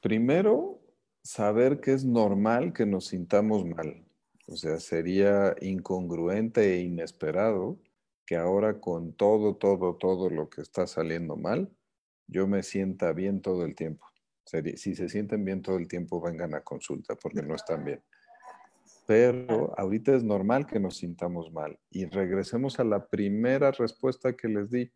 [0.00, 0.80] Primero,
[1.22, 4.06] saber que es normal que nos sintamos mal.
[4.46, 7.76] O sea, sería incongruente e inesperado
[8.28, 11.74] que ahora con todo, todo, todo lo que está saliendo mal,
[12.26, 14.04] yo me sienta bien todo el tiempo.
[14.44, 18.02] Si se sienten bien todo el tiempo, vengan a consulta porque no están bien.
[19.06, 21.78] Pero ahorita es normal que nos sintamos mal.
[21.88, 24.92] Y regresemos a la primera respuesta que les di.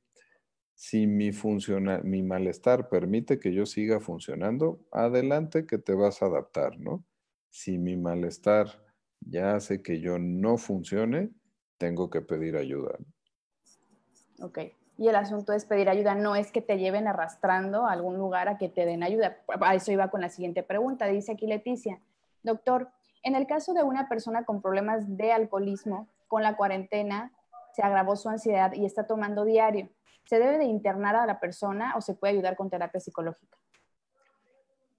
[0.75, 6.27] Si mi, funciona, mi malestar permite que yo siga funcionando, adelante que te vas a
[6.27, 7.03] adaptar, ¿no?
[7.49, 8.85] Si mi malestar
[9.21, 11.31] ya hace que yo no funcione,
[11.79, 12.99] tengo que pedir ayuda.
[14.43, 14.59] Ok.
[14.99, 18.49] Y el asunto es pedir ayuda, no es que te lleven arrastrando a algún lugar
[18.49, 19.39] a que te den ayuda.
[19.61, 21.07] A eso iba con la siguiente pregunta.
[21.07, 22.01] Dice aquí Leticia,
[22.43, 22.91] doctor,
[23.23, 27.33] en el caso de una persona con problemas de alcoholismo, con la cuarentena
[27.75, 29.89] se agravó su ansiedad y está tomando diario.
[30.25, 33.57] ¿Se debe de internar a la persona o se puede ayudar con terapia psicológica?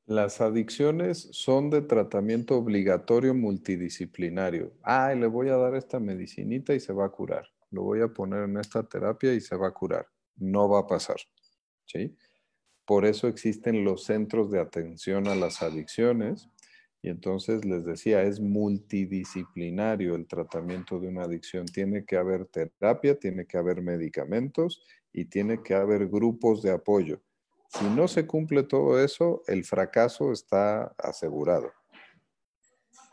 [0.06, 4.72] Las adicciones son de tratamiento obligatorio multidisciplinario.
[4.82, 8.08] Ay, le voy a dar esta medicinita y se va a curar lo voy a
[8.08, 10.08] poner en esta terapia y se va a curar.
[10.36, 11.18] No va a pasar.
[11.86, 12.16] ¿sí?
[12.86, 16.50] Por eso existen los centros de atención a las adicciones.
[17.02, 21.66] Y entonces les decía, es multidisciplinario el tratamiento de una adicción.
[21.66, 27.22] Tiene que haber terapia, tiene que haber medicamentos y tiene que haber grupos de apoyo.
[27.68, 31.72] Si no se cumple todo eso, el fracaso está asegurado.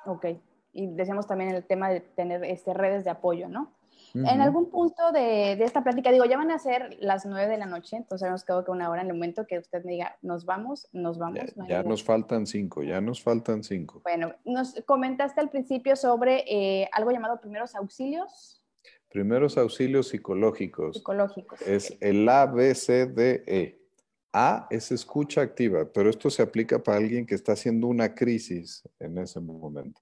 [0.05, 0.27] Ok.
[0.73, 3.75] Y decíamos también el tema de tener este, redes de apoyo, ¿no?
[4.15, 7.67] En algún punto de, esta plática, digo, ya van a ser las nueve de la
[7.67, 10.45] noche, entonces nos quedó que una hora en el momento que usted me diga, nos
[10.45, 11.41] vamos, nos vamos.
[11.69, 14.01] Ya, nos faltan cinco, ya nos faltan cinco.
[14.03, 18.65] Bueno, nos comentaste al principio sobre eh, algo llamado primeros auxilios.
[19.09, 20.97] Primeros auxilios psicológicos.
[20.97, 21.61] Psicológicos.
[21.63, 23.81] Es el ABCDE.
[24.33, 28.89] A es escucha activa, pero esto se aplica para alguien que está haciendo una crisis
[29.01, 30.01] en ese momento.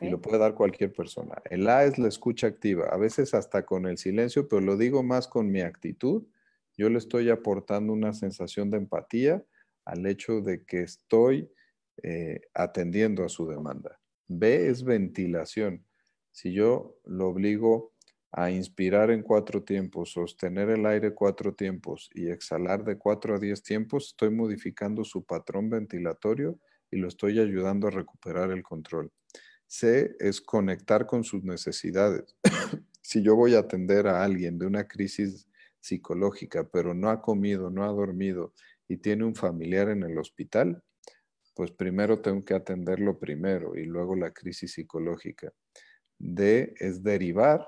[0.00, 1.42] Y lo puede dar cualquier persona.
[1.50, 5.02] El A es la escucha activa, a veces hasta con el silencio, pero lo digo
[5.02, 6.24] más con mi actitud.
[6.76, 9.44] Yo le estoy aportando una sensación de empatía
[9.84, 11.50] al hecho de que estoy
[12.02, 13.98] eh, atendiendo a su demanda.
[14.28, 15.84] B es ventilación.
[16.30, 17.94] Si yo lo obligo
[18.32, 23.38] a inspirar en cuatro tiempos, sostener el aire cuatro tiempos y exhalar de cuatro a
[23.38, 26.58] diez tiempos, estoy modificando su patrón ventilatorio
[26.90, 29.10] y lo estoy ayudando a recuperar el control.
[29.66, 32.36] C es conectar con sus necesidades.
[33.02, 35.48] si yo voy a atender a alguien de una crisis
[35.80, 38.52] psicológica, pero no ha comido, no ha dormido
[38.88, 40.82] y tiene un familiar en el hospital,
[41.54, 45.52] pues primero tengo que atenderlo primero y luego la crisis psicológica.
[46.18, 47.66] D es derivar.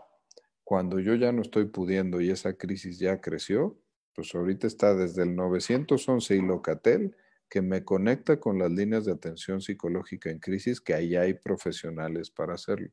[0.62, 3.80] Cuando yo ya no estoy pudiendo y esa crisis ya creció,
[4.14, 7.16] pues ahorita está desde el 911 y Locatel,
[7.49, 12.30] que me conecta con las líneas de atención psicológica en crisis, que ahí hay profesionales
[12.30, 12.90] para hacerlo.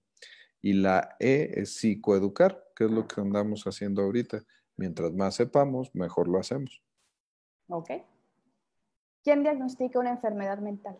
[0.62, 4.44] Y la E es psicoeducar, que es lo que andamos haciendo ahorita.
[4.78, 6.82] Mientras más sepamos, mejor lo hacemos.
[7.68, 7.92] Ok.
[9.24, 10.98] ¿Quién diagnostica una enfermedad mental?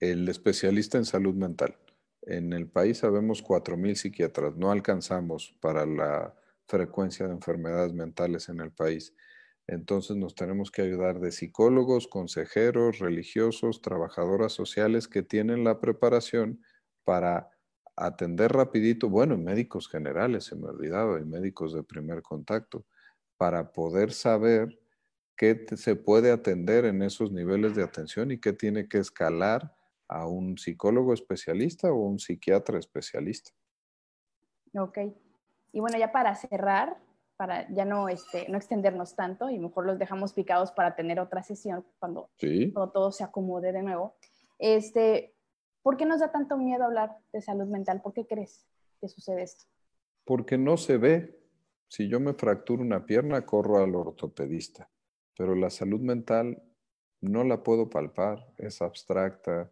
[0.00, 1.76] El especialista en salud mental.
[2.22, 4.56] En el país sabemos 4.000 psiquiatras.
[4.56, 6.34] No alcanzamos para la
[6.66, 9.14] frecuencia de enfermedades mentales en el país.
[9.68, 16.62] Entonces nos tenemos que ayudar de psicólogos, consejeros, religiosos, trabajadoras sociales que tienen la preparación
[17.04, 17.50] para
[17.96, 22.84] atender rapidito, bueno, médicos generales, se me olvidaba, y médicos de primer contacto,
[23.38, 24.78] para poder saber
[25.36, 29.74] qué se puede atender en esos niveles de atención y qué tiene que escalar
[30.08, 33.50] a un psicólogo especialista o un psiquiatra especialista.
[34.74, 34.98] Ok.
[35.72, 36.98] Y bueno, ya para cerrar,
[37.36, 41.42] para ya no, este, no extendernos tanto y mejor los dejamos picados para tener otra
[41.42, 44.16] sesión cuando, cuando todo se acomode de nuevo.
[44.58, 45.34] Este,
[45.82, 48.02] ¿Por qué nos da tanto miedo hablar de salud mental?
[48.02, 48.66] ¿Por qué crees
[49.00, 49.66] que sucede esto?
[50.24, 51.38] Porque no se ve.
[51.88, 54.90] Si yo me fracturo una pierna, corro al ortopedista,
[55.36, 56.60] pero la salud mental
[57.20, 59.70] no la puedo palpar, es abstracta,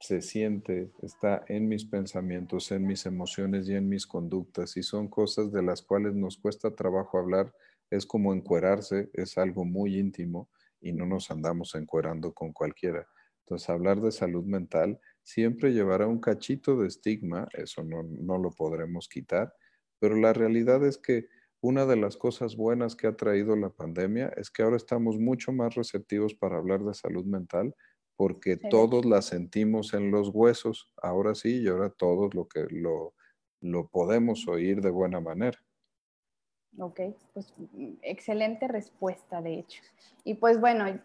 [0.00, 5.08] se siente, está en mis pensamientos, en mis emociones y en mis conductas, y son
[5.08, 7.52] cosas de las cuales nos cuesta trabajo hablar.
[7.90, 10.48] Es como encuerarse, es algo muy íntimo
[10.80, 13.06] y no nos andamos encuerando con cualquiera.
[13.40, 19.08] Entonces, hablar de salud mental siempre llevará un cachito de estigma, eso no, lo podremos
[19.08, 19.54] quitar,
[19.98, 21.28] pero la realidad es que
[21.60, 25.50] una de las cosas buenas que ha traído la pandemia es que ahora estamos mucho
[25.50, 27.74] más receptivos para hablar de salud mental
[28.18, 33.14] porque todos la sentimos en los huesos, ahora sí, y ahora todos lo que lo,
[33.60, 35.56] lo podemos oír de buena manera.
[36.80, 37.00] Ok,
[37.32, 39.80] pues mm, excelente respuesta, de hecho.
[40.24, 41.00] Y pues bueno,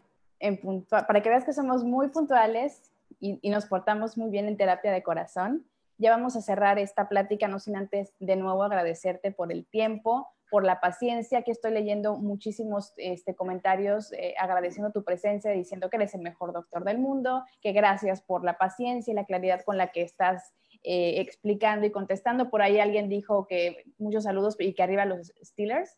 [0.90, 5.04] para que veas que somos muy puntuales y, nos portamos muy bien en terapia de
[5.04, 5.68] corazón.
[6.00, 10.30] Ya vamos a cerrar esta plática, no sin antes de nuevo agradecerte por el tiempo,
[10.54, 11.40] por la paciencia.
[11.40, 16.54] Aquí estoy leyendo muchísimos este, comentarios eh, agradeciendo tu presencia, diciendo que eres el mejor
[16.54, 20.54] doctor del mundo, que gracias por la paciencia y la claridad con la que estás
[20.84, 22.52] eh, explicando y contestando.
[22.52, 25.98] Por ahí alguien dijo que muchos saludos y que arriba los Steelers.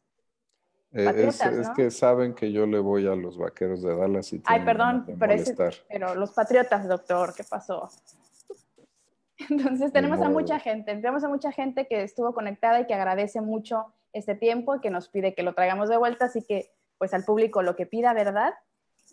[0.93, 4.64] Eh, es, que saben que yo le voy a los vaqueros de Dallas y Ay,
[4.64, 5.36] perdón, pero,
[5.89, 7.89] pero, los patriotas, doctor, ¿qué pasó?
[9.49, 13.41] Entonces tenemos a mucha gente, tenemos a mucha gente que estuvo conectada y que agradece
[13.41, 17.24] mucho este tiempo que nos pide que lo traigamos de vuelta, así que pues al
[17.24, 18.53] público lo que pida, ¿verdad?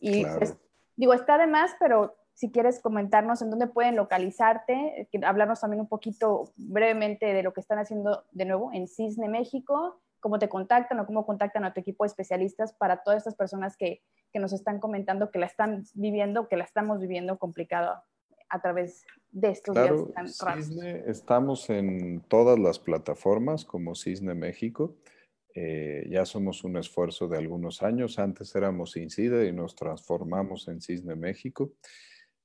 [0.01, 0.57] Y pues,
[0.97, 5.89] digo, está de más, pero si quieres comentarnos en dónde pueden localizarte, hablarnos también un
[5.89, 11.01] poquito brevemente de lo que están haciendo de nuevo en Cisne, México, cómo te contactan
[11.01, 14.03] o cómo contactan a tu equipo de especialistas para todas estas personas que,
[14.35, 18.03] nos están comentando que la están viviendo, que la estamos viviendo complicado
[18.53, 20.29] a través de estos días tan
[20.63, 24.95] Cisne, estamos en todas las plataformas como Cisne México.
[25.55, 28.19] Eh, ya somos un esfuerzo de algunos años.
[28.19, 31.73] Antes éramos Incide y nos transformamos en Cisne México.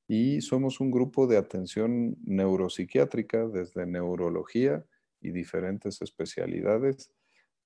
[0.08, 4.86] Y somos un grupo de atención neuropsiquiátrica desde neurología
[5.20, 7.12] y diferentes especialidades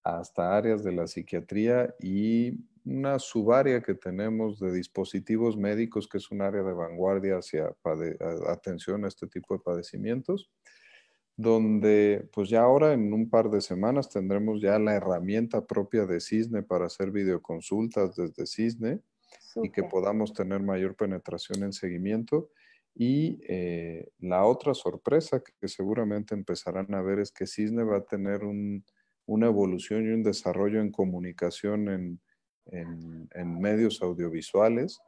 [0.03, 6.31] hasta áreas de la psiquiatría y una subárea que tenemos de dispositivos médicos, que es
[6.31, 7.75] un área de vanguardia hacia
[8.47, 10.51] atención a este tipo de padecimientos,
[11.35, 16.19] donde pues ya ahora en un par de semanas tendremos ya la herramienta propia de
[16.19, 18.99] Cisne para hacer videoconsultas desde Cisne
[19.63, 22.49] y que podamos tener mayor penetración en seguimiento.
[22.93, 28.05] Y eh, la otra sorpresa que seguramente empezarán a ver es que Cisne va a
[28.05, 28.83] tener un,
[29.25, 32.21] una evolución y un desarrollo en comunicación en,
[33.45, 35.01] medios audiovisuales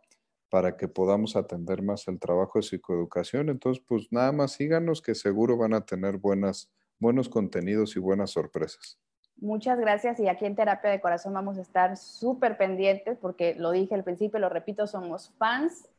[0.50, 3.50] para que podamos atender más el trabajo de psicoeducación.
[3.50, 8.32] Entonces, pues nada más síganos que seguro van a tener buenas, buenos contenidos y buenas
[8.32, 9.00] sorpresas.
[9.38, 13.72] Muchas gracias y aquí en Terapia de Corazón vamos a estar súper pendientes porque lo
[13.72, 15.90] dije al principio, lo repito, somos fans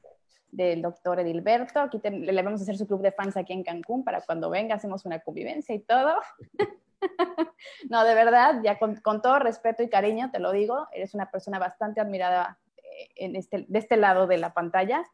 [0.52, 1.80] del doctor Edilberto.
[1.80, 4.76] Aquí le vamos a hacer su club de fans aquí en Cancún para cuando venga
[4.76, 6.14] hacemos una convivencia y todo.
[7.90, 11.58] no, de verdad, ya con, todo respeto y cariño te lo digo, eres una persona
[11.58, 15.04] bastante admirada eh, en este, de este lado de la pantalla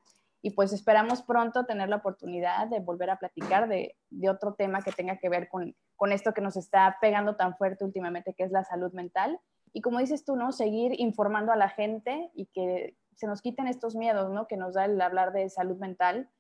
[0.43, 3.97] y pues esperamos pronto tener la oportunidad de volver a platicar de,
[4.29, 7.85] otro tema que tenga que ver con, con, esto que nos está pegando tan fuerte
[7.85, 9.39] últimamente, que es la salud mental.
[9.73, 10.53] Y como dices tú, ¿no?
[10.53, 14.47] Seguir informando a la gente y que se nos quiten estos miedos, ¿no?
[14.47, 16.31] Que nos da el hablar de salud mental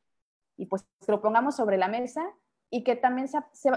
[0.56, 2.22] y pues que lo pongamos sobre la mesa
[2.70, 3.28] y que también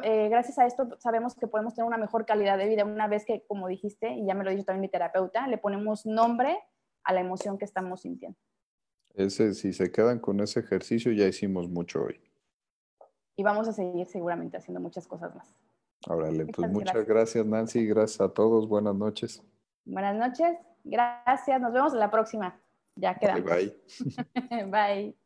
[0.03, 3.25] eh, gracias a esto sabemos que podemos tener una mejor calidad de vida una vez
[3.25, 6.59] que, como dijiste, y ya me lo dijo también mi terapeuta, le ponemos nombre
[7.03, 8.37] a la emoción que estamos sintiendo.
[9.15, 12.21] Ese, si se quedan con ese ejercicio, ya hicimos mucho hoy.
[13.35, 15.55] Y vamos a seguir seguramente haciendo muchas cosas más.
[16.07, 17.45] Órale, pues muchas gracias.
[17.45, 19.41] Nancy, gracias a todos, buenas noches.
[19.85, 22.59] Buenas noches, gracias, nos vemos la próxima.
[22.95, 23.43] Ya quedamos.
[23.43, 23.75] bye.
[24.67, 25.22] bye.